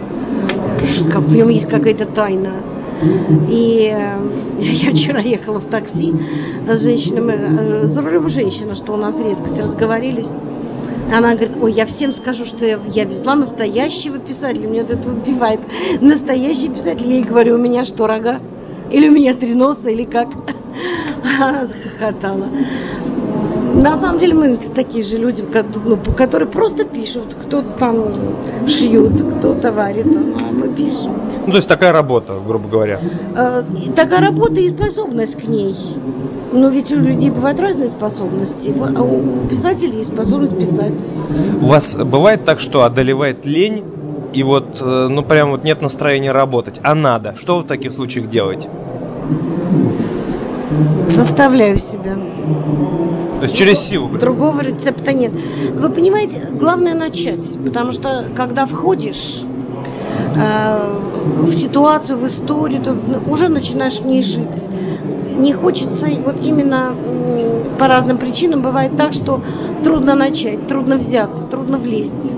как 1.13 1.23
в 1.23 1.37
нем 1.37 1.49
есть 1.49 1.69
какая-то 1.69 2.07
тайна. 2.07 2.55
И 3.51 3.93
э, 3.93 4.17
я 4.59 4.91
вчера 4.93 5.21
ехала 5.21 5.59
в 5.59 5.67
такси 5.67 6.15
с 6.69 6.83
женщинами, 6.83 7.33
э, 7.33 7.87
за 7.87 8.01
рулем 8.01 8.31
женщина, 8.31 8.75
что 8.75 8.93
у 8.93 8.97
нас 8.97 9.19
редкость, 9.19 9.61
разговорились. 9.61 10.41
Она 11.15 11.35
говорит, 11.35 11.57
ой, 11.61 11.73
я 11.73 11.87
всем 11.87 12.13
скажу, 12.13 12.45
что 12.45 12.65
я, 12.65 12.79
я 12.87 13.05
везла 13.05 13.37
настоящего 13.37 14.19
писателя. 14.19 14.67
Меня 14.67 14.83
это 14.83 15.11
убивает. 15.11 15.61
Настоящий 16.01 16.69
писатель. 16.69 17.07
Я 17.07 17.15
ей 17.17 17.25
говорю, 17.25 17.55
у 17.55 17.59
меня 17.59 17.85
что, 17.85 18.07
рога? 18.07 18.41
Или 18.91 19.09
у 19.09 19.13
меня 19.13 19.35
три 19.35 19.55
носа, 19.55 19.91
или 19.91 20.05
как? 20.05 20.29
Она 21.41 21.67
захохотала. 21.67 22.49
На 23.75 23.97
самом 23.97 24.19
деле 24.19 24.35
мы 24.35 24.57
такие 24.57 25.05
же 25.05 25.19
люди, 25.19 25.45
ну, 25.85 25.99
которые 26.17 26.49
просто 26.49 26.85
пишут. 26.85 27.37
Кто-то 27.43 27.69
там 27.79 28.05
шьют, 28.67 29.21
кто-то 29.21 29.71
варит, 29.73 30.17
а 30.17 30.53
мы 30.53 30.69
пишем. 30.69 31.13
Ну, 31.47 31.53
то 31.53 31.59
есть 31.59 31.69
такая 31.69 31.93
работа, 31.93 32.41
грубо 32.45 32.69
говоря. 32.69 33.01
Э, 33.37 33.63
такая 33.95 34.21
работа 34.21 34.61
и 34.61 34.69
способность 34.69 35.37
к 35.37 35.47
ней. 35.47 35.77
Но 36.53 36.71
ведь 36.71 36.91
у 36.91 36.97
людей 36.97 37.31
бывают 37.31 37.61
разные 37.61 37.89
способности. 37.89 38.75
А 38.97 39.03
у 39.03 39.47
писателей 39.49 39.99
есть 39.99 40.13
способность 40.13 40.59
писать. 40.59 41.07
У 41.61 41.67
вас 41.67 41.97
бывает 41.97 42.45
так, 42.45 42.61
что 42.61 42.83
одолевает 42.85 43.45
лень, 43.45 43.85
и 44.33 44.43
вот, 44.43 44.79
э, 44.81 45.09
ну, 45.09 45.23
прям 45.23 45.51
вот 45.51 45.65
нет 45.65 45.81
настроения 45.83 46.33
работать, 46.33 46.81
а 46.83 46.95
надо. 46.95 47.35
Что 47.39 47.57
вы 47.57 47.63
в 47.63 47.67
таких 47.67 47.93
случаях 47.93 48.29
делаете? 48.29 48.69
Заставляю 51.07 51.79
себя. 51.79 52.17
То 53.39 53.43
есть 53.43 53.57
через 53.57 53.79
силу? 53.79 54.09
Другого 54.19 54.61
рецепта 54.61 55.13
нет. 55.13 55.33
Вы 55.73 55.91
понимаете, 55.91 56.49
главное 56.53 56.95
начать, 56.95 57.59
потому 57.65 57.93
что 57.93 58.27
когда 58.35 58.67
входишь 58.67 59.43
э, 60.35 60.99
в 61.43 61.53
ситуацию, 61.53 62.19
в 62.19 62.27
историю, 62.27 62.83
ты 62.83 62.93
уже 63.31 63.49
начинаешь 63.49 63.99
в 63.99 64.07
ней 64.07 64.23
жить. 64.23 64.69
Не 65.37 65.53
хочется, 65.53 66.07
вот 66.25 66.41
именно 66.45 66.95
по 67.79 67.89
разным 67.89 68.17
причинам 68.19 68.63
бывает 68.63 68.97
так, 68.97 69.13
что 69.13 69.43
трудно 69.85 70.15
начать, 70.15 70.67
трудно 70.67 70.97
взяться, 70.97 71.45
трудно 71.45 71.79
влезть. 71.79 72.35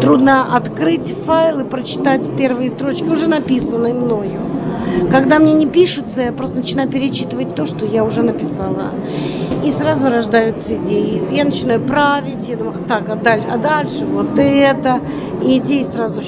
Трудно 0.00 0.56
открыть 0.56 1.14
файл 1.26 1.60
и 1.60 1.64
прочитать 1.64 2.30
первые 2.36 2.68
строчки, 2.68 3.04
уже 3.04 3.26
написанные 3.26 3.94
мною. 3.94 4.40
Когда 5.10 5.38
мне 5.38 5.54
не 5.54 5.66
пишутся, 5.66 6.22
я 6.22 6.32
просто 6.32 6.56
начинаю 6.56 6.88
перечитывать 6.88 7.54
то, 7.54 7.66
что 7.66 7.84
я 7.84 8.04
уже 8.04 8.22
написала. 8.22 8.92
И 9.64 9.70
сразу 9.70 10.08
рождаются 10.08 10.76
идеи. 10.76 11.22
Я 11.32 11.44
начинаю 11.44 11.80
править, 11.80 12.48
я 12.48 12.56
думаю, 12.56 12.84
так, 12.86 13.08
а 13.08 13.16
дальше, 13.16 13.48
а 13.52 13.58
дальше 13.58 14.06
вот 14.06 14.38
это. 14.38 15.00
И 15.44 15.58
идеи 15.58 15.82
сразу... 15.82 16.22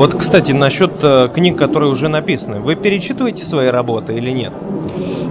Вот, 0.00 0.14
кстати, 0.14 0.52
насчет 0.52 0.92
э, 1.02 1.28
книг, 1.28 1.58
которые 1.58 1.90
уже 1.90 2.08
написаны. 2.08 2.60
Вы 2.60 2.74
перечитываете 2.74 3.44
свои 3.44 3.66
работы 3.66 4.14
или 4.14 4.30
нет? 4.30 4.50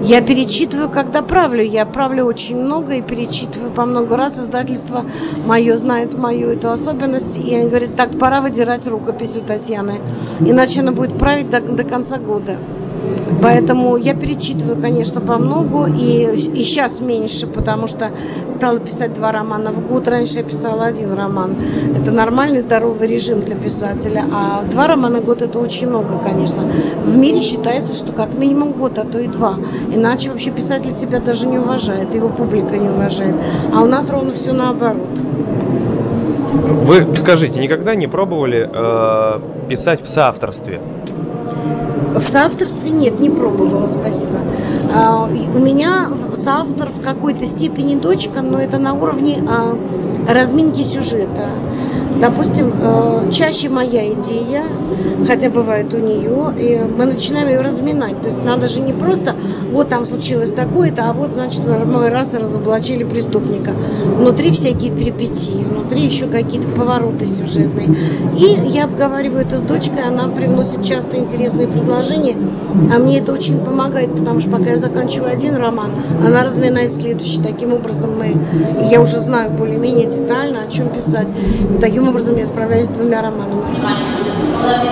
Я 0.04 0.22
перечитываю, 0.22 0.92
когда 0.92 1.24
правлю. 1.24 1.64
Я 1.64 1.88
правлю 1.88 2.26
очень 2.26 2.56
много 2.56 2.94
и 2.94 3.02
перечитываю 3.02 3.72
по 3.72 3.86
много 3.88 4.16
раз. 4.16 4.38
Издательство 4.38 5.06
мое 5.48 5.76
знает 5.76 6.16
мою 6.16 6.52
эту 6.52 6.70
особенность. 6.70 7.36
И 7.36 7.56
они 7.56 7.68
говорят, 7.68 7.96
так, 7.96 8.20
пора 8.20 8.42
выдирать 8.42 8.86
рукопись 8.86 9.38
у 9.38 9.42
Татьяны. 9.42 9.96
Иначе 10.40 10.82
она 10.82 10.92
будет 10.92 11.18
править 11.18 11.50
до, 11.50 11.62
до 11.62 11.84
конца 11.84 12.20
года. 12.20 12.58
Поэтому 13.42 13.96
я 13.96 14.16
перечитываю, 14.16 14.82
конечно, 14.82 15.22
по 15.22 15.38
многу, 15.38 15.86
и, 15.86 16.24
и 16.24 16.64
сейчас 16.64 17.00
меньше, 17.00 17.48
потому 17.48 17.88
что 17.88 18.10
стала 18.50 18.80
писать 18.80 19.14
два 19.14 19.32
романа 19.32 19.72
в 19.72 19.88
год. 19.88 20.08
Раньше 20.08 20.40
я 20.40 20.44
писала 20.44 20.86
один 20.86 21.14
роман. 21.14 21.56
Это 21.98 22.12
нормальный, 22.12 22.60
здоровый 22.60 23.08
режим 23.08 23.42
для 23.42 23.56
писателя. 23.56 24.26
А 24.34 24.64
два 24.70 24.88
романа 24.88 25.20
в 25.20 25.26
год 25.26 25.42
это 25.42 25.60
очень 25.60 25.88
много, 25.88 26.20
конечно. 26.20 26.64
В 27.06 27.16
мире 27.16 27.42
считается, 27.42 27.94
что 27.94 28.12
как 28.12 28.34
минимум 28.34 28.74
год, 28.74 28.98
а 28.98 29.06
то 29.06 29.20
и 29.20 29.28
два. 29.28 29.56
Иначе 29.94 30.32
вообще 30.32 30.52
писатель 30.52 30.92
себя 30.92 31.20
даже 31.20 31.48
не 31.48 31.60
уважает, 31.60 32.16
его 32.16 32.30
публика 32.30 32.78
не 32.78 32.90
уважает. 32.90 33.36
А 33.74 33.82
у 33.82 33.86
нас 33.86 34.10
ровно 34.10 34.34
все 34.34 34.52
наоборот. 34.52 35.24
Вы 36.52 37.16
скажите, 37.16 37.60
никогда 37.60 37.96
не 37.96 38.08
пробовали 38.08 38.68
э, 38.72 39.40
писать 39.70 40.02
в 40.02 40.10
соавторстве? 40.10 40.82
В 42.20 42.24
соавторстве 42.24 42.90
нет, 42.90 43.22
не 43.22 43.30
пробовала, 43.30 43.88
спасибо. 43.88 44.40
А, 44.94 45.26
у 45.26 45.60
меня 45.60 46.10
соавтор 46.34 46.90
в 46.90 47.02
какой-то 47.02 47.46
степени 47.46 47.96
дочка, 47.96 48.42
но 48.42 48.60
это 48.60 48.78
на 48.78 48.94
уровне 48.94 49.38
а, 49.48 49.78
разминки 50.28 50.82
сюжета. 50.82 51.48
Допустим, 52.20 52.74
э, 52.82 53.32
чаще 53.32 53.70
моя 53.70 54.12
идея, 54.14 54.64
хотя 55.26 55.50
бывает 55.50 55.94
у 55.94 55.98
нее, 55.98 56.54
и 56.58 56.82
мы 56.98 57.06
начинаем 57.06 57.48
ее 57.48 57.62
разминать. 57.62 58.20
То 58.22 58.28
есть 58.28 58.44
надо 58.44 58.68
же 58.68 58.82
не 58.82 58.92
просто, 58.92 59.36
вот 59.72 59.90
там 59.90 60.06
случилось 60.06 60.52
такое-то, 60.52 61.10
а 61.10 61.14
вот, 61.14 61.32
значит, 61.32 61.62
мой 61.66 62.10
раз 62.10 62.34
разоблачили 62.34 63.04
преступника. 63.04 63.72
Внутри 64.18 64.52
всякие 64.52 64.92
перипетии, 64.92 65.64
внутри 65.64 66.02
еще 66.02 66.28
какие-то 66.28 66.68
повороты 66.70 67.26
сюжетные. 67.26 67.96
И 68.38 68.60
я 68.68 68.86
обговариваю 68.86 69.42
это 69.42 69.56
с 69.56 69.62
дочкой, 69.62 70.04
она 70.06 70.28
приносит 70.28 70.84
часто 70.84 71.18
интересные 71.18 71.68
предложения, 71.68 72.36
а 72.94 73.00
мне 73.00 73.20
это 73.20 73.34
очень 73.34 73.60
помогает, 73.60 74.14
потому 74.16 74.40
что 74.40 74.50
пока 74.50 74.72
я 74.72 74.78
заканчиваю 74.78 75.32
один 75.32 75.56
роман, 75.56 75.92
она 76.26 76.44
разминает 76.44 76.92
следующий. 76.92 77.42
Таким 77.42 77.74
образом 77.74 78.12
мы, 78.18 78.36
я 78.92 79.02
уже 79.02 79.20
знаю 79.20 79.52
более-менее 79.52 80.08
детально, 80.08 80.64
о 80.68 80.72
чем 80.72 80.90
писать. 80.90 81.28
Таким 81.80 82.08
образом 82.08 82.36
я 82.38 82.46
справляюсь 82.46 82.88
с 82.88 82.90
двумя 82.90 83.22
романами 83.22 83.64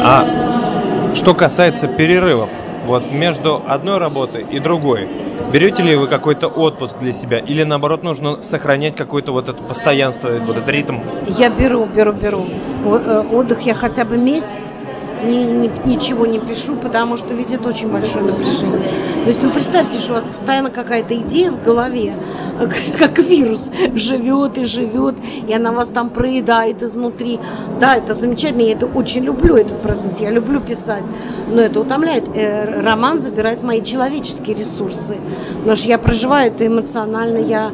А 0.03 1.13
что 1.15 1.34
касается 1.34 1.88
перерывов, 1.88 2.50
вот 2.86 3.12
между 3.12 3.62
одной 3.67 3.98
работой 3.98 4.46
и 4.50 4.60
другой, 4.60 5.10
берете 5.51 5.84
ли 5.84 5.96
вы 5.96 6.08
какой-то 6.08 6.48
отпуск 6.48 7.00
для 7.00 7.12
себя 7.12 7.39
или 7.39 7.63
наоборот 7.63 8.03
нужно 8.03 8.41
сохранять 8.41 8.96
какое-то 8.96 9.32
вот 9.32 9.50
это 9.50 9.62
постоянство, 9.62 10.29
вот 10.29 10.58
этот 10.58 10.67
ритм? 10.70 11.00
Я 11.25 11.50
беру, 11.50 11.86
беру, 11.86 12.13
беру. 12.13 12.46
Э, 12.86 13.24
отдых 13.32 13.62
я 13.62 13.74
хотя 13.74 14.06
бы 14.06 14.17
месяц 14.17 14.79
ни, 15.24 15.51
ни, 15.51 15.71
ничего 15.86 16.25
не 16.25 16.39
пишу, 16.39 16.75
потому 16.75 17.17
что 17.17 17.33
ведь 17.33 17.53
это 17.53 17.69
очень 17.69 17.89
большое 17.89 18.25
напряжение. 18.25 18.93
То 19.24 19.27
есть, 19.27 19.43
ну, 19.43 19.51
представьте, 19.51 20.00
что 20.00 20.13
у 20.13 20.15
вас 20.15 20.27
постоянно 20.27 20.69
какая-то 20.69 21.15
идея 21.17 21.51
в 21.51 21.62
голове, 21.63 22.13
как 23.00 23.19
вирус, 23.19 23.71
живет 23.93 24.57
и 24.57 24.65
живет, 24.65 25.15
и 25.47 25.53
она 25.53 25.71
вас 25.71 25.89
там 25.89 26.09
проедает 26.09 26.83
изнутри. 26.83 27.39
Да, 27.79 27.95
это 27.95 28.13
замечательно, 28.13 28.62
я 28.62 28.74
это 28.74 28.86
очень 28.86 29.24
люблю, 29.24 29.55
этот 29.55 29.81
процесс, 29.81 30.19
я 30.19 30.31
люблю 30.31 30.59
писать, 30.62 31.05
но 31.51 31.62
это 31.62 31.79
утомляет. 31.79 32.29
Э, 32.36 32.81
роман 32.81 33.19
забирает 33.19 33.63
мои 33.63 33.83
человеческие 33.83 34.55
ресурсы, 34.55 35.17
потому 35.59 35.75
что 35.75 35.88
я 35.88 35.97
проживаю 35.97 36.51
это 36.51 36.65
эмоционально, 36.65 37.38
я 37.38 37.71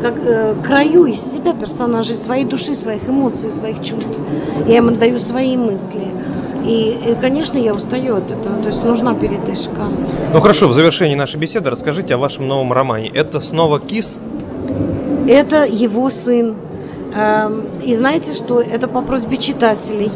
как 0.00 0.18
э, 0.18 0.54
краю 0.62 1.06
из 1.06 1.20
себя 1.20 1.52
персонажей, 1.52 2.14
своей 2.14 2.44
души, 2.44 2.74
своих 2.74 3.08
эмоций, 3.08 3.50
своих 3.50 3.82
чувств. 3.82 4.20
Я 4.66 4.78
им 4.78 4.88
отдаю 4.88 5.18
свои 5.18 5.56
мысли. 5.56 6.08
И, 6.66 6.98
и, 7.10 7.14
конечно, 7.20 7.58
я 7.58 7.72
устаю 7.72 8.16
от 8.16 8.30
этого, 8.32 8.56
то 8.56 8.68
есть 8.68 8.84
нужна 8.84 9.14
передышка. 9.14 9.86
Ну 10.32 10.40
хорошо, 10.40 10.66
в 10.66 10.72
завершении 10.72 11.14
нашей 11.14 11.38
беседы 11.38 11.70
расскажите 11.70 12.14
о 12.14 12.18
вашем 12.18 12.48
новом 12.48 12.72
романе. 12.72 13.08
Это 13.08 13.38
снова 13.38 13.78
Кис? 13.78 14.18
Это 15.28 15.64
его 15.64 16.10
сын. 16.10 16.56
Эм, 17.16 17.64
и 17.82 17.94
знаете, 17.94 18.34
что 18.34 18.60
это 18.60 18.88
по 18.88 19.00
просьбе 19.00 19.38
читателей. 19.38 20.12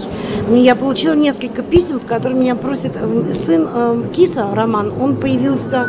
Я 0.50 0.76
получила 0.76 1.14
несколько 1.14 1.62
писем, 1.62 1.98
в 1.98 2.04
которых 2.04 2.36
меня 2.36 2.56
просит 2.56 2.92
э, 2.96 3.32
сын 3.32 3.66
эм, 3.66 4.10
Киса, 4.10 4.46
Роман, 4.52 4.92
он 5.00 5.16
появился 5.16 5.86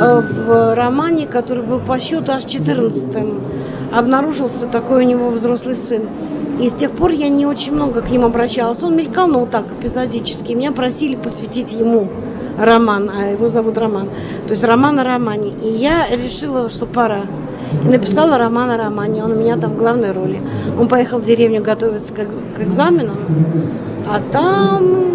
э, 0.00 0.20
в 0.20 0.74
романе, 0.74 1.26
который 1.26 1.62
был 1.62 1.78
по 1.78 2.00
счету 2.00 2.32
аж 2.32 2.44
14 2.44 3.16
Обнаружился 3.92 4.66
такой 4.66 5.04
у 5.04 5.08
него 5.08 5.28
взрослый 5.28 5.76
сын. 5.76 6.08
И 6.60 6.68
с 6.68 6.74
тех 6.74 6.90
пор 6.90 7.10
я 7.12 7.28
не 7.28 7.46
очень 7.46 7.72
много 7.72 8.00
к 8.00 8.10
нему 8.10 8.26
обращалась. 8.26 8.82
Он 8.82 8.96
мелькал, 8.96 9.28
но 9.28 9.40
вот 9.40 9.50
так, 9.50 9.66
эпизодически. 9.70 10.54
Меня 10.54 10.72
просили 10.72 11.14
посвятить 11.14 11.72
ему 11.72 12.08
роман, 12.58 13.10
а 13.14 13.26
его 13.26 13.48
зовут 13.48 13.76
Роман. 13.78 14.08
То 14.46 14.52
есть 14.52 14.64
роман 14.64 14.98
о 14.98 15.04
романе. 15.04 15.52
И 15.62 15.68
я 15.68 16.06
решила, 16.08 16.70
что 16.70 16.86
пора. 16.86 17.22
И 17.84 17.88
написала 17.88 18.38
роман 18.38 18.70
о 18.70 18.76
романе. 18.76 19.24
Он 19.24 19.32
у 19.32 19.34
меня 19.34 19.56
там 19.56 19.72
в 19.72 19.76
главной 19.76 20.12
роли. 20.12 20.40
Он 20.78 20.88
поехал 20.88 21.18
в 21.18 21.22
деревню 21.22 21.62
готовиться 21.62 22.12
к, 22.12 22.26
к 22.56 22.60
экзаменам. 22.60 23.16
А 24.08 24.20
там... 24.20 25.12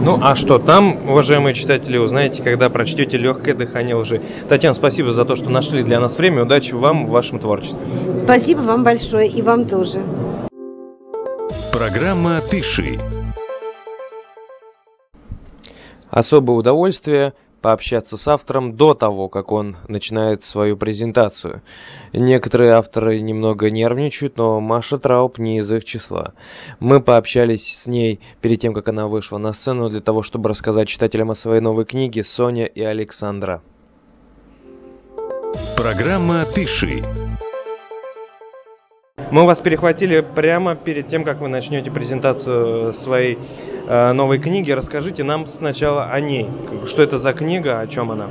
Ну, 0.00 0.18
а 0.22 0.36
что 0.36 0.58
там, 0.58 1.08
уважаемые 1.08 1.54
читатели, 1.54 1.98
узнаете, 1.98 2.42
когда 2.42 2.70
прочтете 2.70 3.18
«Легкое 3.18 3.54
дыхание 3.54 3.96
лжи». 3.96 4.22
Татьяна, 4.48 4.74
спасибо 4.74 5.12
за 5.12 5.24
то, 5.24 5.34
что 5.34 5.50
нашли 5.50 5.82
для 5.82 5.98
нас 6.00 6.16
время. 6.16 6.44
Удачи 6.44 6.72
вам 6.72 7.06
в 7.06 7.10
вашем 7.10 7.40
творчестве. 7.40 7.78
Спасибо 8.14 8.60
вам 8.60 8.84
большое 8.84 9.28
и 9.28 9.42
вам 9.42 9.66
тоже. 9.66 10.00
Программа 11.72 12.40
«Пиши». 12.48 12.98
Особое 16.10 16.56
удовольствие 16.56 17.34
пообщаться 17.60 18.16
с 18.16 18.28
автором 18.28 18.76
до 18.76 18.94
того, 18.94 19.28
как 19.28 19.52
он 19.52 19.76
начинает 19.88 20.42
свою 20.44 20.76
презентацию. 20.76 21.62
Некоторые 22.12 22.72
авторы 22.72 23.20
немного 23.20 23.70
нервничают, 23.70 24.36
но 24.36 24.60
Маша 24.60 24.98
Трауп 24.98 25.38
не 25.38 25.58
из 25.58 25.70
их 25.70 25.84
числа. 25.84 26.34
Мы 26.80 27.00
пообщались 27.00 27.66
с 27.66 27.86
ней 27.86 28.20
перед 28.40 28.60
тем, 28.60 28.74
как 28.74 28.88
она 28.88 29.06
вышла 29.06 29.38
на 29.38 29.52
сцену 29.52 29.90
для 29.90 30.00
того, 30.00 30.22
чтобы 30.22 30.48
рассказать 30.48 30.88
читателям 30.88 31.30
о 31.30 31.34
своей 31.34 31.60
новой 31.60 31.84
книге 31.84 32.24
«Соня 32.24 32.66
и 32.66 32.82
Александра». 32.82 33.62
Программа 35.76 36.44
«Пиши». 36.44 37.02
Мы 39.30 39.44
вас 39.44 39.60
перехватили 39.60 40.20
прямо 40.20 40.74
перед 40.74 41.06
тем, 41.06 41.22
как 41.22 41.40
вы 41.40 41.48
начнете 41.48 41.90
презентацию 41.90 42.94
своей 42.94 43.38
э, 43.86 44.12
новой 44.12 44.38
книги. 44.38 44.70
Расскажите 44.70 45.22
нам 45.22 45.46
сначала 45.46 46.06
о 46.06 46.20
ней. 46.20 46.48
Что 46.86 47.02
это 47.02 47.18
за 47.18 47.32
книга, 47.34 47.80
о 47.80 47.86
чем 47.86 48.10
она? 48.10 48.28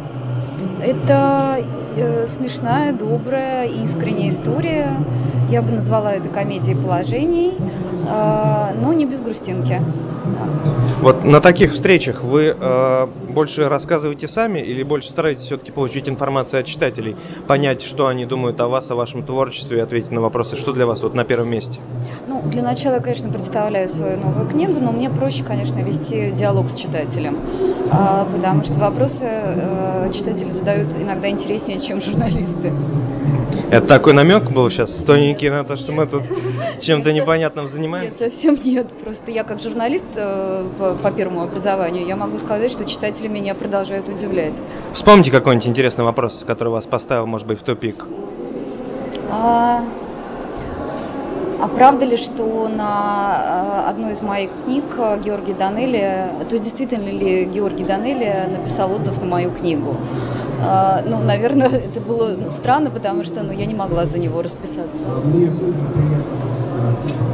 Это 0.81 1.59
э, 1.95 2.25
смешная, 2.25 2.93
добрая, 2.93 3.67
искренняя 3.67 4.29
история. 4.29 4.97
Я 5.49 5.61
бы 5.61 5.71
назвала 5.71 6.13
это 6.13 6.29
комедией 6.29 6.75
положений, 6.75 7.53
э, 8.07 8.73
но 8.81 8.93
не 8.93 9.05
без 9.05 9.21
грустинки. 9.21 9.81
Вот 11.01 11.23
на 11.23 11.41
таких 11.41 11.73
встречах 11.73 12.23
вы 12.23 12.55
э, 12.59 13.07
больше 13.29 13.69
рассказываете 13.69 14.27
сами 14.27 14.59
или 14.59 14.81
больше 14.83 15.09
стараетесь 15.09 15.43
все-таки 15.43 15.71
получить 15.71 16.09
информацию 16.09 16.61
от 16.61 16.65
читателей, 16.65 17.15
понять, 17.47 17.81
что 17.81 18.07
они 18.07 18.25
думают 18.25 18.59
о 18.59 18.67
вас, 18.67 18.89
о 18.89 18.95
вашем 18.95 19.23
творчестве 19.23 19.77
и 19.77 19.81
ответить 19.81 20.11
на 20.11 20.21
вопросы, 20.21 20.55
что 20.55 20.73
для 20.73 20.87
вас 20.87 21.03
вот 21.03 21.13
на 21.13 21.23
первом 21.23 21.49
месте? 21.49 21.79
Ну, 22.27 22.41
для 22.41 22.63
начала 22.63 22.95
я, 22.95 22.99
конечно, 22.99 23.29
представляю 23.29 23.87
свою 23.89 24.19
новую 24.19 24.47
книгу, 24.47 24.79
но 24.81 24.91
мне 24.91 25.09
проще, 25.09 25.43
конечно, 25.43 25.79
вести 25.79 26.31
диалог 26.31 26.67
с 26.67 26.73
читателем, 26.73 27.37
э, 27.91 28.25
потому 28.35 28.63
что 28.63 28.79
вопросы 28.79 29.25
э, 29.27 30.11
читатели 30.11 30.49
задают 30.49 30.66
иногда 30.75 31.29
интереснее, 31.29 31.79
чем 31.79 32.01
журналисты. 32.01 32.71
Это 33.69 33.85
такой 33.85 34.13
намек 34.13 34.49
был 34.49 34.69
сейчас, 34.69 34.95
тоненький, 34.99 35.49
на 35.49 35.65
то, 35.65 35.75
что 35.75 35.91
мы 35.91 36.05
тут 36.07 36.23
чем-то 36.79 37.11
непонятным 37.11 37.67
занимаемся? 37.67 38.23
Нет, 38.23 38.33
совсем 38.33 38.57
нет. 38.63 38.87
Просто 39.03 39.31
я 39.31 39.43
как 39.43 39.59
журналист 39.59 40.05
э, 40.15 40.65
по 41.03 41.11
первому 41.11 41.41
образованию, 41.41 42.05
я 42.05 42.15
могу 42.15 42.37
сказать, 42.37 42.71
что 42.71 42.85
читатели 42.85 43.27
меня 43.27 43.55
продолжают 43.55 44.07
удивлять. 44.07 44.55
Вспомните 44.93 45.31
какой-нибудь 45.31 45.67
интересный 45.67 46.05
вопрос, 46.05 46.45
который 46.47 46.69
вас 46.69 46.85
поставил, 46.85 47.25
может 47.25 47.45
быть, 47.45 47.59
в 47.59 47.63
тупик. 47.63 48.05
А, 49.29 49.83
а 51.59 51.67
правда 51.67 52.05
ли, 52.05 52.15
что 52.15 52.69
на 52.69 53.56
одной 53.97 54.11
из 54.11 54.21
моих 54.21 54.51
книг 54.63 54.85
Георгий 55.23 55.53
Данели, 55.53 56.31
то 56.47 56.53
есть 56.53 56.63
действительно 56.63 57.09
ли 57.09 57.45
Георгий 57.45 57.83
Данели 57.83 58.47
написал 58.47 58.93
отзыв 58.93 59.19
на 59.19 59.25
мою 59.25 59.49
книгу? 59.49 59.95
А, 60.61 61.01
ну, 61.03 61.23
наверное, 61.23 61.67
это 61.87 61.99
было 61.99 62.35
ну, 62.37 62.51
странно, 62.51 62.91
потому 62.91 63.23
что 63.23 63.41
ну, 63.41 63.51
я 63.51 63.65
не 63.65 63.73
могла 63.73 64.05
за 64.05 64.19
него 64.19 64.43
расписаться. 64.43 65.07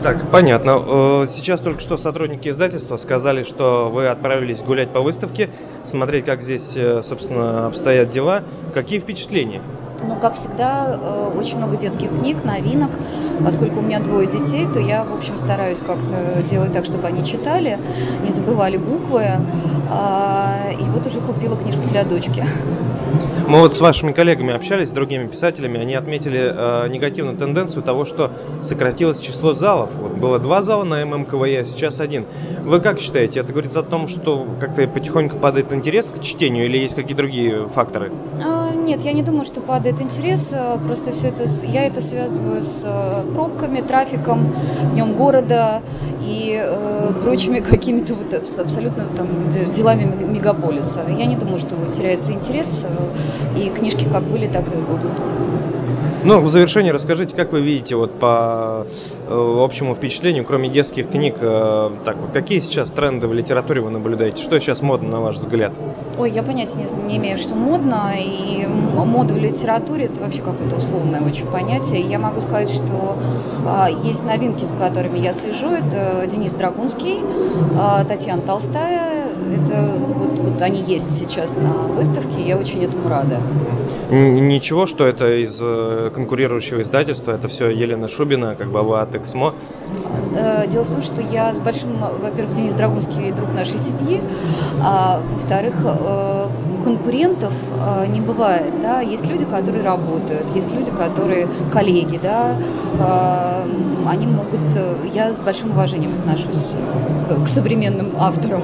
Так, 0.04 0.18
понятно. 0.32 0.82
Э, 0.86 1.26
сейчас 1.28 1.62
только 1.62 1.80
что 1.80 1.96
сотрудники 1.96 2.50
издательства 2.50 2.98
сказали, 2.98 3.44
что 3.44 3.90
вы 3.90 4.08
отправились 4.08 4.62
гулять 4.62 4.90
по 4.90 5.00
выставке, 5.00 5.50
смотреть, 5.86 6.26
как 6.26 6.42
здесь, 6.42 6.76
э, 6.76 7.02
собственно, 7.02 7.68
обстоят 7.68 8.10
дела. 8.10 8.44
Какие 8.74 9.00
впечатления? 9.00 9.62
Ну, 10.06 10.18
как 10.18 10.34
всегда, 10.34 11.00
э, 11.02 11.38
очень 11.38 11.58
много 11.58 11.78
детских 11.78 12.10
книг, 12.10 12.44
новинок. 12.44 12.92
Поскольку 13.46 13.80
у 13.80 13.82
меня 13.82 14.02
двое 14.02 14.28
детей, 14.28 14.68
то 14.68 14.80
я, 14.80 15.06
в 15.06 15.14
общем, 15.14 15.38
стараюсь 15.38 15.80
как-то 15.80 16.44
делать 16.50 16.74
так, 16.74 16.84
чтобы 16.84 17.08
они 17.08 17.24
читали, 17.24 17.80
не 18.24 18.32
забывали 18.32 18.76
буквы. 18.76 19.26
А, 19.90 20.70
и 20.72 20.84
вот 20.84 21.08
уже 21.08 21.22
купила 21.22 21.56
книжку 21.56 21.84
для 21.90 22.04
дочки. 22.04 22.44
Мы 23.48 23.60
вот 23.60 23.76
с 23.76 23.82
вашими 23.82 24.14
коллегами 24.14 24.54
общались, 24.54 24.90
с 24.90 24.92
другими 24.92 25.28
писателями, 25.28 25.80
они 25.80 25.96
отметили 25.96 26.40
э, 26.40 26.88
негативную 26.88 27.38
тенденцию 27.38 27.84
того, 27.84 28.06
что 28.06 28.32
сократилось 28.62 29.20
число 29.20 29.54
залов. 29.54 29.92
Вот 29.96 30.14
было 30.14 30.40
два 30.40 30.62
зала 30.62 30.84
на 30.86 31.06
ММКВЕ, 31.06 31.62
а 31.62 31.66
сейчас 31.66 32.00
один. 32.00 32.26
Вы 32.64 32.80
как 32.80 33.00
считаете, 33.00 33.42
это 33.42 33.52
говорит 33.52 33.76
о 33.76 33.84
том, 33.84 34.08
что 34.08 34.48
как-то 34.60 34.88
потихоньку 34.88 35.38
падает 35.38 35.74
интерес 35.74 36.10
к 36.10 36.22
чтению 36.22 36.66
или 36.66 36.78
есть 36.78 36.96
какие-то 36.96 37.18
другие 37.18 37.68
факторы? 37.68 38.12
А, 38.44 38.74
нет, 38.74 39.02
я 39.02 39.14
не 39.14 39.24
думаю, 39.24 39.44
что 39.44 39.62
падает 39.62 40.02
интерес. 40.02 40.54
Э, 40.54 40.80
просто 40.80 41.12
все 41.12 41.28
это, 41.28 41.44
я 41.68 41.86
это 41.86 42.02
связываю 42.02 42.62
с 42.62 42.84
э, 42.86 43.24
пробками, 43.34 43.82
трафиком, 43.82 44.54
днем 44.94 45.14
города 45.14 45.82
и 46.22 46.58
э, 46.58 47.14
прочими 47.22 47.60
какими-то 47.60 48.14
вот 48.14 48.34
абсолютно 48.34 49.08
там 49.16 49.28
делами 49.74 50.06
мегаполиса. 50.26 51.02
Я 51.10 51.26
не 51.26 51.36
думаю, 51.36 51.60
что 51.60 51.76
теряется 51.92 52.34
интерес. 52.34 52.88
И 53.58 53.70
книжки 53.70 54.08
как 54.12 54.24
были, 54.24 54.48
так 54.48 54.68
и 54.68 54.78
будут. 54.78 55.12
Ну, 56.26 56.40
в 56.40 56.48
завершении 56.48 56.92
расскажите, 56.92 57.36
как 57.36 57.52
вы 57.52 57.60
видите 57.60 57.98
вот 57.98 58.18
по 58.18 58.88
э, 59.28 59.56
общему 59.60 59.94
впечатлению, 59.94 60.46
кроме 60.46 60.70
детских 60.70 61.10
книг, 61.10 61.36
э, 61.42 61.92
так 62.06 62.16
вот, 62.16 62.32
какие 62.32 62.60
сейчас 62.60 62.92
тренды 62.92 63.28
в 63.28 63.34
литературе 63.34 63.82
вы 63.82 63.90
наблюдаете? 63.90 64.42
Что 64.42 64.58
сейчас 64.58 64.82
модно, 64.82 65.10
на 65.10 65.20
ваш 65.20 65.36
взгляд? 65.36 65.74
Ой, 66.18 66.32
я 66.32 66.42
понятия 66.42 66.80
не, 66.80 67.12
не 67.12 67.18
имею, 67.18 67.38
что 67.38 67.56
модно, 67.56 68.14
и 68.18 68.66
мода 68.66 69.34
в 69.34 69.38
литературе 69.38 70.06
это 70.06 70.22
вообще 70.22 70.42
какое-то 70.42 70.78
условное 70.78 71.22
очень 71.22 71.46
понятие. 71.48 72.00
Я 72.00 72.20
могу 72.20 72.40
сказать, 72.40 72.70
что 72.70 73.18
э, 73.66 73.88
есть 74.06 74.24
новинки, 74.24 74.64
с 74.64 74.72
которыми 74.72 75.20
я 75.20 75.34
слежу. 75.34 75.72
Это 75.72 76.26
Денис 76.28 76.54
Драгунский, 76.54 77.20
э, 77.20 78.06
Татьяна 78.08 78.44
Толстая, 78.44 79.26
это 79.54 80.00
вот 80.44 80.62
они 80.62 80.82
есть 80.82 81.18
сейчас 81.18 81.56
на 81.56 81.72
выставке, 81.72 82.42
я 82.42 82.58
очень 82.58 82.84
этому 82.84 83.10
рада. 83.10 83.40
Ничего, 84.10 84.86
что 84.86 85.06
это 85.06 85.42
из 85.44 85.60
э, 85.62 86.12
конкурирующего 86.14 86.82
издательства, 86.82 87.32
это 87.32 87.48
все 87.48 87.70
Елена 87.70 88.08
Шубина, 88.08 88.56
как 88.56 88.68
бы 88.70 89.00
от 89.00 89.16
Эксмо. 89.16 89.54
Э, 90.36 90.68
дело 90.68 90.84
в 90.84 90.92
том, 90.92 91.02
что 91.02 91.22
я 91.22 91.54
с 91.54 91.60
большим, 91.60 91.98
во-первых, 92.00 92.54
Денис 92.54 92.74
Драгунский 92.74 93.32
друг 93.32 93.54
нашей 93.54 93.80
семьи, 93.80 94.22
а 94.82 95.22
во-вторых, 95.34 95.76
э, 95.84 96.48
конкурентов 96.84 97.54
не 98.10 98.20
бывает, 98.20 98.82
да, 98.82 99.00
есть 99.00 99.30
люди, 99.30 99.46
которые 99.46 99.84
работают, 99.84 100.54
есть 100.54 100.74
люди, 100.74 100.92
которые 100.92 101.48
коллеги, 101.72 102.20
да, 102.22 102.58
они 104.06 104.28
могут, 104.28 104.60
я 105.14 105.34
с 105.34 105.42
большим 105.42 105.72
уважением 105.72 106.12
отношусь 106.20 106.74
к 107.42 107.48
современным 107.48 108.12
авторам. 108.20 108.64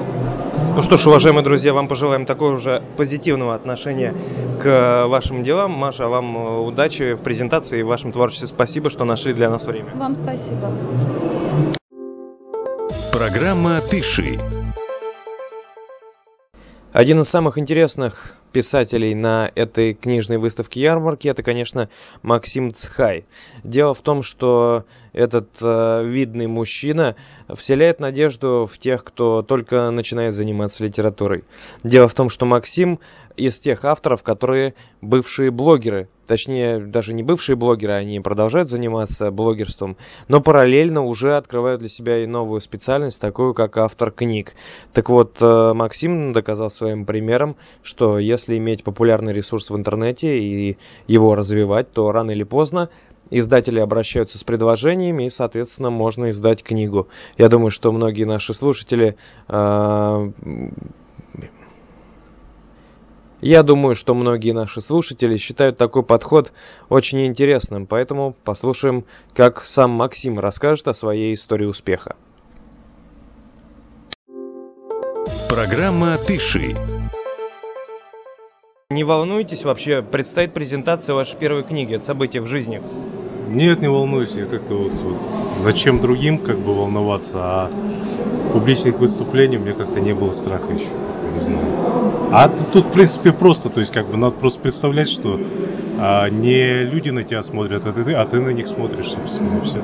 Ну 0.74 0.82
что 0.82 0.96
ж, 0.96 1.06
уважаемые 1.06 1.44
друзья, 1.44 1.72
вам 1.72 1.88
пожелаем 1.88 2.26
такого 2.26 2.58
же 2.58 2.82
позитивного 2.96 3.54
отношения 3.54 4.14
к 4.62 5.06
вашим 5.06 5.42
делам. 5.42 5.72
Маша, 5.72 6.08
вам 6.08 6.36
э, 6.36 6.58
удачи 6.60 7.14
в 7.14 7.22
презентации 7.22 7.80
и 7.80 7.82
в 7.82 7.86
вашем 7.86 8.12
творчестве. 8.12 8.48
Спасибо, 8.48 8.88
что 8.90 9.04
нашли 9.04 9.32
для 9.32 9.50
нас 9.50 9.66
время. 9.66 9.90
Вам 9.94 10.14
спасибо. 10.14 10.70
Программа 13.12 13.80
«Пиши». 13.90 14.38
Один 16.92 17.20
из 17.20 17.28
самых 17.28 17.56
интересных 17.58 18.34
писателей 18.52 19.14
на 19.14 19.50
этой 19.54 19.94
книжной 19.94 20.38
выставке 20.38 20.80
ярмарки 20.80 21.28
это, 21.28 21.42
конечно, 21.42 21.88
Максим 22.22 22.72
Цхай. 22.72 23.24
Дело 23.64 23.94
в 23.94 24.02
том, 24.02 24.22
что 24.22 24.84
этот 25.12 25.48
э, 25.60 26.04
видный 26.04 26.46
мужчина 26.46 27.16
вселяет 27.52 28.00
надежду 28.00 28.68
в 28.70 28.78
тех, 28.78 29.04
кто 29.04 29.42
только 29.42 29.90
начинает 29.90 30.34
заниматься 30.34 30.84
литературой. 30.84 31.44
Дело 31.82 32.08
в 32.08 32.14
том, 32.14 32.30
что 32.30 32.46
Максим 32.46 33.00
из 33.36 33.58
тех 33.58 33.84
авторов, 33.84 34.22
которые 34.22 34.74
бывшие 35.00 35.50
блогеры, 35.50 36.08
точнее 36.26 36.78
даже 36.78 37.12
не 37.12 37.22
бывшие 37.22 37.56
блогеры, 37.56 37.94
они 37.94 38.20
продолжают 38.20 38.70
заниматься 38.70 39.30
блогерством, 39.30 39.96
но 40.28 40.40
параллельно 40.40 41.02
уже 41.02 41.36
открывают 41.36 41.80
для 41.80 41.88
себя 41.88 42.18
и 42.18 42.26
новую 42.26 42.60
специальность, 42.60 43.20
такую 43.20 43.54
как 43.54 43.76
автор 43.78 44.10
книг. 44.10 44.54
Так 44.92 45.08
вот, 45.08 45.38
э, 45.40 45.72
Максим 45.74 46.32
доказал 46.32 46.70
своим 46.70 47.04
примером, 47.04 47.56
что 47.82 48.18
если 48.18 48.39
иметь 48.48 48.84
популярный 48.84 49.32
ресурс 49.32 49.70
в 49.70 49.76
интернете 49.76 50.38
и 50.38 50.76
его 51.06 51.34
развивать, 51.34 51.92
то 51.92 52.10
рано 52.12 52.30
или 52.30 52.44
поздно 52.44 52.88
издатели 53.30 53.78
обращаются 53.80 54.38
с 54.38 54.44
предложениями, 54.44 55.24
и, 55.24 55.30
соответственно, 55.30 55.90
можно 55.90 56.30
издать 56.30 56.62
книгу. 56.62 57.08
Я 57.38 57.48
думаю, 57.48 57.70
что 57.70 57.92
многие 57.92 58.24
наши 58.24 58.52
слушатели 58.54 59.16
э, 59.48 60.30
я 63.40 63.62
думаю, 63.62 63.94
что 63.94 64.14
многие 64.14 64.52
наши 64.52 64.80
слушатели 64.80 65.36
считают 65.38 65.78
такой 65.78 66.02
подход 66.02 66.52
очень 66.88 67.26
интересным, 67.26 67.86
поэтому 67.86 68.34
послушаем, 68.44 69.04
как 69.34 69.64
сам 69.64 69.90
Максим 69.90 70.38
расскажет 70.38 70.88
о 70.88 70.94
своей 70.94 71.32
истории 71.34 71.64
успеха. 71.64 72.16
Программа 75.48 76.18
«Пиши». 76.18 76.76
Не 78.92 79.04
волнуйтесь 79.04 79.62
вообще, 79.62 80.02
предстоит 80.02 80.52
презентация 80.52 81.14
вашей 81.14 81.38
первой 81.38 81.62
книги, 81.62 81.94
это 81.94 82.04
событие 82.04 82.42
в 82.42 82.48
жизни. 82.48 82.80
Нет, 83.48 83.82
не 83.82 83.88
волнуюсь, 83.88 84.34
я 84.34 84.46
как-то 84.46 84.74
вот, 84.74 84.92
вот 84.92 85.16
зачем 85.62 86.00
другим 86.00 86.38
как 86.38 86.58
бы 86.58 86.74
волноваться, 86.74 87.38
а 87.38 87.70
публичных 88.52 88.98
выступлений 88.98 89.58
у 89.58 89.60
меня 89.60 89.74
как-то 89.74 90.00
не 90.00 90.12
было 90.12 90.32
страха 90.32 90.72
еще 90.72 90.88
не 91.32 91.38
знаю. 91.38 91.66
А 92.32 92.48
тут, 92.48 92.86
в 92.86 92.90
принципе, 92.90 93.32
просто, 93.32 93.68
то 93.68 93.78
есть, 93.78 93.92
как 93.92 94.08
бы, 94.08 94.16
надо 94.16 94.34
просто 94.34 94.58
представлять, 94.58 95.08
что 95.08 95.40
а, 96.00 96.28
не 96.28 96.82
люди 96.82 97.10
на 97.10 97.22
тебя 97.22 97.44
смотрят, 97.44 97.86
а 97.86 97.92
ты, 97.92 98.12
а 98.12 98.26
ты 98.26 98.40
на 98.40 98.50
них 98.50 98.66
смотришь, 98.66 99.10
собственно, 99.10 99.56
и 99.58 99.64
все. 99.64 99.80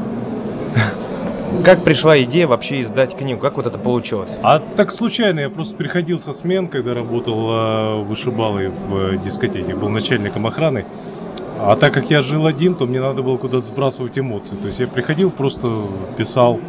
Как 1.65 1.83
пришла 1.83 2.21
идея 2.23 2.47
вообще 2.47 2.83
издать 2.83 3.17
книгу? 3.17 3.41
Как 3.41 3.57
вот 3.57 3.67
это 3.67 3.79
получилось? 3.79 4.37
А 4.43 4.61
так 4.61 4.93
случайно. 4.93 5.41
Я 5.41 5.51
просто 5.51 5.77
приходил 5.77 6.19
со 6.19 6.33
смен, 6.33 6.67
когда 6.67 6.95
работал 6.95 7.51
э, 7.51 8.03
вышибалой 8.03 8.69
в 8.69 9.15
э, 9.15 9.17
дискотеке. 9.19 9.75
Был 9.75 9.89
начальником 9.89 10.47
охраны. 10.47 10.85
А 11.59 11.75
так 11.77 11.95
как 11.95 12.11
я 12.11 12.21
жил 12.21 12.47
один, 12.47 12.75
то 12.75 12.87
мне 12.87 13.01
надо 13.01 13.23
было 13.23 13.37
куда-то 13.37 13.67
сбрасывать 13.67 14.19
эмоции. 14.19 14.57
То 14.57 14.67
есть 14.67 14.81
я 14.81 14.87
приходил, 14.87 15.31
просто 15.31 15.89
писал, 16.17 16.61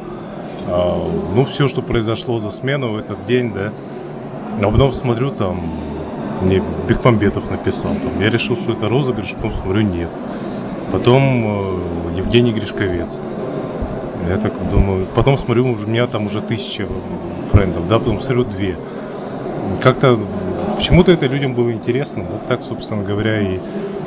э, 0.67 1.09
ну, 1.35 1.45
все, 1.45 1.67
что 1.67 1.81
произошло 1.81 2.39
за 2.39 2.49
смену 2.49 2.93
в 2.93 2.97
этот 2.97 3.25
день, 3.25 3.53
да. 3.53 3.73
А 4.61 4.71
потом 4.71 4.91
смотрю, 4.93 5.31
там 5.31 5.61
мне 6.41 6.61
Бекмамбетов 6.87 7.51
написал. 7.51 7.91
Там, 7.91 8.21
я 8.21 8.29
решил, 8.29 8.55
что 8.55 8.73
это 8.73 8.87
розыгрыш, 8.87 9.33
потом 9.35 9.53
смотрю, 9.53 9.81
нет. 9.81 10.09
Потом 10.91 11.23
э, 12.13 12.17
Евгений 12.17 12.53
Гришковец. 12.53 13.19
Я 14.29 14.37
так 14.37 14.53
думаю, 14.69 15.05
потом 15.15 15.37
смотрю, 15.37 15.65
у 15.65 15.87
меня 15.87 16.07
там 16.07 16.25
уже 16.25 16.41
тысяча 16.41 16.87
френдов, 17.51 17.87
да, 17.87 17.99
потом 17.99 18.19
смотрю 18.19 18.43
две. 18.45 18.77
Как-то 19.81 20.19
почему-то 20.75 21.11
это 21.11 21.27
людям 21.27 21.53
было 21.53 21.71
интересно, 21.71 22.23
вот 22.29 22.45
так, 22.45 22.63
собственно 22.63 23.03
говоря, 23.03 23.41
и... 23.41 23.59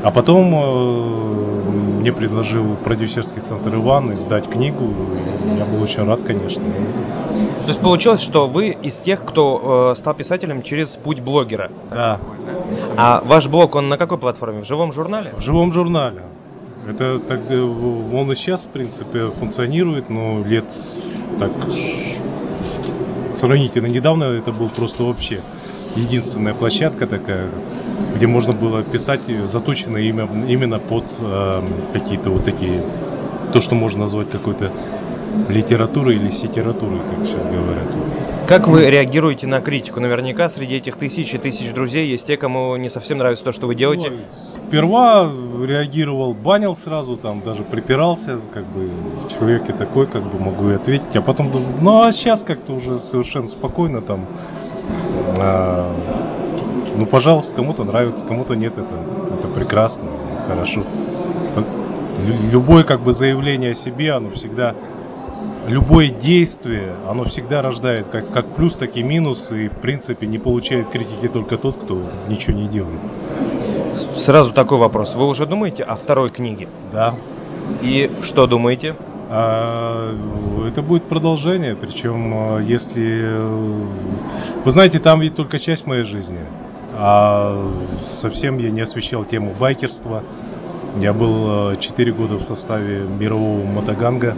А 0.02 0.11
потом 0.11 0.54
э, 0.54 1.70
мне 2.00 2.12
предложил 2.12 2.74
продюсерский 2.76 3.42
центр 3.42 3.74
Иван 3.74 4.14
издать 4.14 4.48
книгу, 4.48 4.85
и 4.85 5.59
я 5.59 5.66
был 5.66 5.83
очень 5.83 6.04
рад, 6.04 6.20
конечно. 6.22 6.62
То 6.62 7.68
есть 7.68 7.80
получилось, 7.80 8.22
что 8.22 8.46
вы 8.46 8.70
из 8.70 8.98
тех, 8.98 9.22
кто 9.22 9.92
э, 9.92 9.98
стал 9.98 10.14
писателем 10.14 10.62
через 10.62 10.96
путь 10.96 11.20
блогера? 11.20 11.70
Да. 11.90 12.18
А 12.96 13.22
ваш 13.26 13.48
блог, 13.48 13.74
он 13.74 13.90
на 13.90 13.98
какой 13.98 14.16
платформе? 14.16 14.62
В 14.62 14.64
живом 14.64 14.92
журнале? 14.92 15.35
В 15.37 15.42
живом 15.42 15.70
журнале. 15.70 16.22
Это 16.87 17.19
так, 17.21 17.51
э, 17.51 17.61
он 17.61 18.33
и 18.33 18.35
сейчас, 18.35 18.64
в 18.64 18.69
принципе, 18.69 19.31
функционирует, 19.31 20.09
но 20.09 20.43
лет 20.43 20.64
так 21.38 21.53
сравнительно 23.35 23.87
недавно 23.87 24.25
это 24.25 24.53
был 24.53 24.69
просто 24.69 25.05
вообще 25.05 25.40
единственная 25.97 26.55
площадка 26.55 27.07
такая, 27.07 27.51
где 28.14 28.27
можно 28.27 28.53
было 28.53 28.83
писать 28.83 29.23
заточенное 29.45 30.03
имя 30.03 30.25
именно 30.47 30.79
под 30.79 31.05
э, 31.19 31.62
какие-то 31.93 32.31
вот 32.31 32.45
такие, 32.45 32.83
то, 33.53 33.61
что 33.61 33.75
можно 33.75 34.01
назвать 34.01 34.31
какой-то 34.31 34.73
литературой 35.49 36.16
или 36.16 36.31
сетературой, 36.31 37.01
как 37.01 37.27
сейчас 37.27 37.45
говорят. 37.45 37.88
Как 38.47 38.66
вы 38.66 38.90
реагируете 38.90 39.47
на 39.47 39.61
критику? 39.61 40.01
Наверняка 40.01 40.49
среди 40.49 40.77
этих 40.77 40.97
тысяч 40.97 41.33
и 41.35 41.38
тысяч 41.38 41.73
друзей 41.73 42.09
есть 42.09 42.27
те, 42.27 42.37
кому 42.37 42.75
не 42.77 42.88
совсем 42.88 43.19
нравится 43.19 43.45
то, 43.45 43.53
что 43.53 43.69
вы 43.69 43.77
делаете. 43.77 44.11
Ну, 44.11 44.16
сперва 44.29 45.31
реагировал, 45.64 46.35
банил 46.35 46.75
сразу, 46.75 47.16
там 47.16 47.43
даже 47.43 47.62
припирался, 47.62 48.40
как 48.53 48.64
бы 48.66 48.90
человек 49.29 49.69
я 49.69 49.75
такой, 49.75 50.07
как 50.07 50.25
бы 50.25 50.38
могу 50.40 50.71
и 50.71 50.75
ответить. 50.75 51.14
А 51.14 51.23
потом 51.23 51.53
думаю, 51.53 51.75
ну 51.81 52.03
а 52.03 52.11
сейчас 52.11 52.43
как-то 52.43 52.73
уже 52.73 52.99
совершенно 52.99 53.47
спокойно 53.47 54.01
там 54.01 54.27
а, 55.38 55.95
ну, 56.97 57.07
пожалуйста, 57.07 57.55
кому-то 57.55 57.85
нравится, 57.85 58.27
кому-то 58.27 58.55
нет, 58.55 58.75
это, 58.77 59.38
это 59.38 59.49
прекрасно, 59.49 60.05
хорошо. 60.47 60.85
Любое 62.53 62.85
как 62.85 63.01
бы 63.01 63.12
заявление 63.12 63.71
о 63.71 63.75
себе, 63.75 64.12
оно 64.12 64.31
всегда, 64.31 64.75
любое 65.66 66.09
действие, 66.09 66.94
оно 67.09 67.25
всегда 67.25 67.62
рождает 67.62 68.07
как, 68.09 68.31
как 68.31 68.55
плюс, 68.55 68.75
так 68.75 68.96
и 68.96 69.03
минус, 69.03 69.53
и 69.53 69.68
в 69.68 69.75
принципе 69.75 70.27
не 70.27 70.38
получает 70.38 70.88
критики 70.88 71.29
только 71.29 71.57
тот, 71.57 71.77
кто 71.77 72.03
ничего 72.29 72.57
не 72.57 72.68
делает. 72.68 73.01
Сразу 74.16 74.53
такой 74.53 74.79
вопрос. 74.79 75.14
Вы 75.14 75.27
уже 75.27 75.46
думаете 75.46 75.83
о 75.83 75.96
второй 75.96 76.31
книге? 76.31 76.68
Да. 76.92 77.14
И 77.83 78.11
что 78.23 78.46
думаете? 78.46 78.94
А, 79.29 80.16
это 80.66 80.83
будет 80.83 81.05
продолжение, 81.05 81.77
причем 81.77 82.33
а, 82.35 82.59
если... 82.59 83.20
Э, 83.23 83.85
вы 84.64 84.70
знаете, 84.70 84.99
там 84.99 85.20
ведь 85.20 85.37
только 85.37 85.59
часть 85.61 85.87
моей 85.87 86.03
жизни, 86.03 86.40
а 86.94 87.70
совсем 88.05 88.59
я 88.59 88.70
не 88.70 88.81
освещал 88.81 89.25
тему 89.25 89.55
байкерства. 89.59 90.25
Я 91.01 91.12
был 91.12 91.77
4 91.77 92.11
э, 92.11 92.14
года 92.14 92.37
в 92.37 92.42
составе 92.42 93.07
мирового 93.20 93.64
мотоганга. 93.64 94.37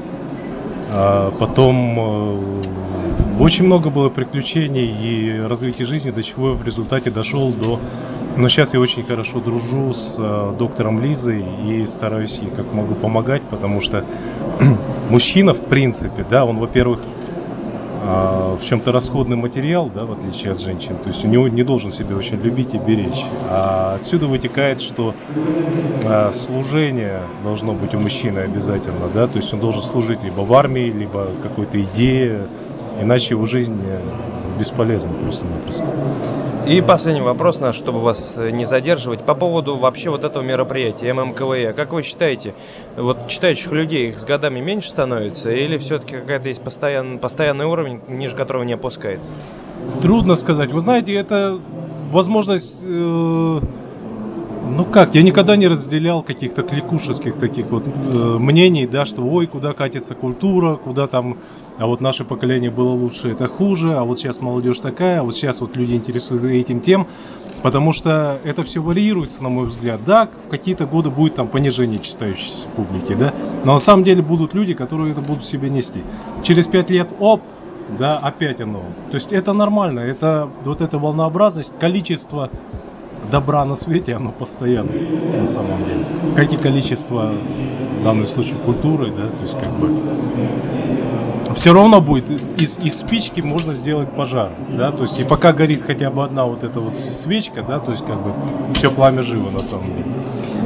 Потом 1.38 1.98
э, 1.98 2.62
очень 3.40 3.64
много 3.64 3.88
было 3.88 4.10
приключений 4.10 4.86
и 4.86 5.40
развития 5.40 5.84
жизни, 5.84 6.10
до 6.10 6.22
чего 6.22 6.50
я 6.50 6.54
в 6.54 6.64
результате 6.64 7.10
дошел 7.10 7.50
до... 7.50 7.80
Но 8.36 8.48
сейчас 8.48 8.74
я 8.74 8.80
очень 8.80 9.02
хорошо 9.02 9.40
дружу 9.40 9.92
с 9.92 10.16
э, 10.18 10.54
доктором 10.58 11.00
Лизой 11.00 11.44
и 11.66 11.84
стараюсь 11.86 12.38
ей 12.38 12.50
как 12.50 12.72
могу 12.72 12.94
помогать, 12.94 13.42
потому 13.42 13.80
что 13.80 14.04
мужчина, 15.10 15.54
в 15.54 15.60
принципе, 15.60 16.26
да, 16.28 16.44
он, 16.44 16.58
во-первых, 16.58 17.00
в 18.02 18.60
чем-то 18.62 18.90
расходный 18.90 19.36
материал, 19.36 19.88
да, 19.88 20.04
в 20.04 20.12
отличие 20.12 20.52
от 20.52 20.60
женщин. 20.60 20.96
То 20.96 21.08
есть 21.08 21.24
у 21.24 21.28
него 21.28 21.48
не 21.48 21.62
должен 21.62 21.92
себя 21.92 22.16
очень 22.16 22.36
любить 22.42 22.74
и 22.74 22.78
беречь. 22.78 23.24
А 23.48 23.96
отсюда 24.00 24.26
вытекает, 24.26 24.80
что 24.80 25.14
э, 26.02 26.32
служение 26.32 27.20
должно 27.44 27.74
быть 27.74 27.94
у 27.94 28.00
мужчины 28.00 28.40
обязательно, 28.40 29.08
да, 29.14 29.26
то 29.26 29.36
есть 29.36 29.52
он 29.54 29.60
должен 29.60 29.82
служить 29.82 30.22
либо 30.22 30.40
в 30.40 30.52
армии, 30.52 30.90
либо 30.90 31.28
какой-то 31.42 31.80
идее, 31.80 32.46
Иначе 33.00 33.34
его 33.34 33.46
жизнь 33.46 33.80
э, 33.84 34.00
бесполезна 34.58 35.12
просто-напросто. 35.22 35.86
И 36.66 36.80
последний 36.80 37.22
вопрос 37.22 37.58
наш, 37.58 37.74
чтобы 37.74 38.00
вас 38.00 38.38
э, 38.38 38.50
не 38.50 38.64
задерживать, 38.64 39.22
по 39.22 39.34
поводу 39.34 39.76
вообще 39.76 40.10
вот 40.10 40.24
этого 40.24 40.42
мероприятия 40.44 41.12
ММКВЕ. 41.12 41.72
Как 41.72 41.92
вы 41.92 42.02
считаете, 42.02 42.54
вот 42.96 43.26
читающих 43.26 43.72
людей 43.72 44.10
их 44.10 44.18
с 44.18 44.24
годами 44.24 44.60
меньше 44.60 44.90
становится 44.90 45.50
или 45.50 45.76
все-таки 45.78 46.16
какая-то 46.16 46.48
есть 46.48 46.62
постоянный, 46.62 47.18
постоянный 47.18 47.66
уровень, 47.66 48.00
ниже 48.06 48.36
которого 48.36 48.62
не 48.62 48.74
опускается? 48.74 49.32
Трудно 50.02 50.36
сказать. 50.36 50.70
Вы 50.72 50.78
знаете, 50.78 51.14
это 51.14 51.58
возможность 52.12 52.82
э, 52.84 53.60
ну 54.68 54.84
как, 54.84 55.14
я 55.14 55.22
никогда 55.22 55.56
не 55.56 55.66
разделял 55.68 56.22
каких-то 56.22 56.62
кликушеских 56.62 57.36
таких 57.36 57.66
вот 57.66 57.86
э, 57.86 57.90
мнений, 58.38 58.86
да, 58.86 59.04
что 59.04 59.22
ой, 59.22 59.46
куда 59.46 59.72
катится 59.72 60.14
культура, 60.14 60.76
куда 60.76 61.06
там, 61.06 61.38
а 61.78 61.86
вот 61.86 62.00
наше 62.00 62.24
поколение 62.24 62.70
было 62.70 62.90
лучше, 62.90 63.30
это 63.30 63.48
хуже, 63.48 63.94
а 63.96 64.04
вот 64.04 64.18
сейчас 64.18 64.40
молодежь 64.40 64.78
такая, 64.78 65.20
а 65.20 65.22
вот 65.22 65.34
сейчас 65.34 65.60
вот 65.60 65.76
люди 65.76 65.94
интересуются 65.94 66.48
этим 66.48 66.80
тем, 66.80 67.06
потому 67.62 67.92
что 67.92 68.38
это 68.44 68.62
все 68.62 68.80
варьируется, 68.82 69.42
на 69.42 69.48
мой 69.48 69.66
взгляд. 69.66 70.00
Да, 70.06 70.28
в 70.46 70.48
какие-то 70.48 70.86
годы 70.86 71.10
будет 71.10 71.34
там 71.34 71.48
понижение 71.48 71.98
читающейся 71.98 72.66
публики, 72.76 73.14
да, 73.14 73.34
но 73.64 73.74
на 73.74 73.80
самом 73.80 74.04
деле 74.04 74.22
будут 74.22 74.54
люди, 74.54 74.74
которые 74.74 75.12
это 75.12 75.20
будут 75.20 75.42
в 75.42 75.46
себе 75.46 75.70
нести. 75.70 76.02
Через 76.42 76.66
пять 76.66 76.90
лет, 76.90 77.08
оп, 77.18 77.42
да, 77.98 78.16
опять 78.18 78.60
оно. 78.60 78.82
То 79.10 79.14
есть 79.14 79.32
это 79.32 79.52
нормально, 79.52 80.00
это 80.00 80.48
вот 80.64 80.80
эта 80.80 80.98
волнообразность, 80.98 81.74
количество 81.78 82.50
добра 83.30 83.64
на 83.64 83.74
свете, 83.74 84.14
оно 84.14 84.32
постоянно 84.32 84.92
на 85.38 85.46
самом 85.46 85.78
деле. 85.84 86.04
Как 86.36 86.52
и 86.52 86.56
количество, 86.56 87.32
в 88.00 88.04
данном 88.04 88.26
случае, 88.26 88.56
культуры, 88.58 89.10
да, 89.10 89.28
то 89.28 89.42
есть 89.42 89.58
как 89.58 89.70
бы 89.70 89.88
все 91.54 91.72
равно 91.72 92.00
будет 92.00 92.30
из, 92.60 92.78
из 92.78 92.98
спички 92.98 93.40
можно 93.40 93.72
сделать 93.72 94.10
пожар, 94.10 94.50
да, 94.68 94.90
то 94.90 95.02
есть 95.02 95.18
и 95.18 95.24
пока 95.24 95.52
горит 95.52 95.82
хотя 95.86 96.10
бы 96.10 96.24
одна 96.24 96.46
вот 96.46 96.64
эта 96.64 96.80
вот 96.80 96.96
свечка, 96.96 97.62
да, 97.62 97.78
то 97.78 97.90
есть 97.90 98.04
как 98.06 98.22
бы 98.22 98.32
все 98.74 98.90
пламя 98.90 99.22
живо 99.22 99.50
на 99.50 99.62
самом 99.62 99.86
деле. 99.86 100.06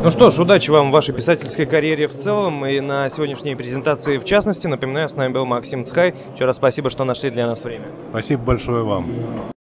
Ну 0.03 0.11
что 0.11 0.31
ж, 0.31 0.39
удачи 0.39 0.71
вам 0.71 0.91
в 0.91 0.93
вашей 0.93 1.15
писательской 1.15 1.67
карьере 1.67 2.07
в 2.07 2.15
целом 2.15 2.65
и 2.65 2.79
на 2.81 3.09
сегодняшней 3.09 3.57
презентации 3.57 4.19
в 4.19 4.25
частности. 4.25 4.67
Напоминаю, 4.69 5.09
с 5.09 5.17
нами 5.17 5.33
был 5.33 5.47
Максим 5.47 5.85
Цхай. 5.85 6.15
Еще 6.35 6.45
раз 6.45 6.57
спасибо, 6.57 6.91
что 6.91 7.03
нашли 7.05 7.31
для 7.31 7.47
нас 7.47 7.65
время. 7.65 7.87
Спасибо 8.11 8.43
большое 8.43 8.85
вам. 8.85 9.56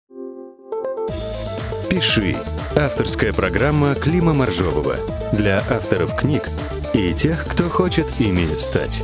«Пиши»– 1.95 2.35
авторская 2.75 3.31
программа 3.31 3.95
Клима 3.95 4.33
Моржового 4.33 4.97
для 5.31 5.59
авторов 5.69 6.13
книг 6.13 6.49
и 6.93 7.13
тех, 7.13 7.47
кто 7.47 7.69
хочет 7.69 8.19
ими 8.19 8.45
стать. 8.59 9.01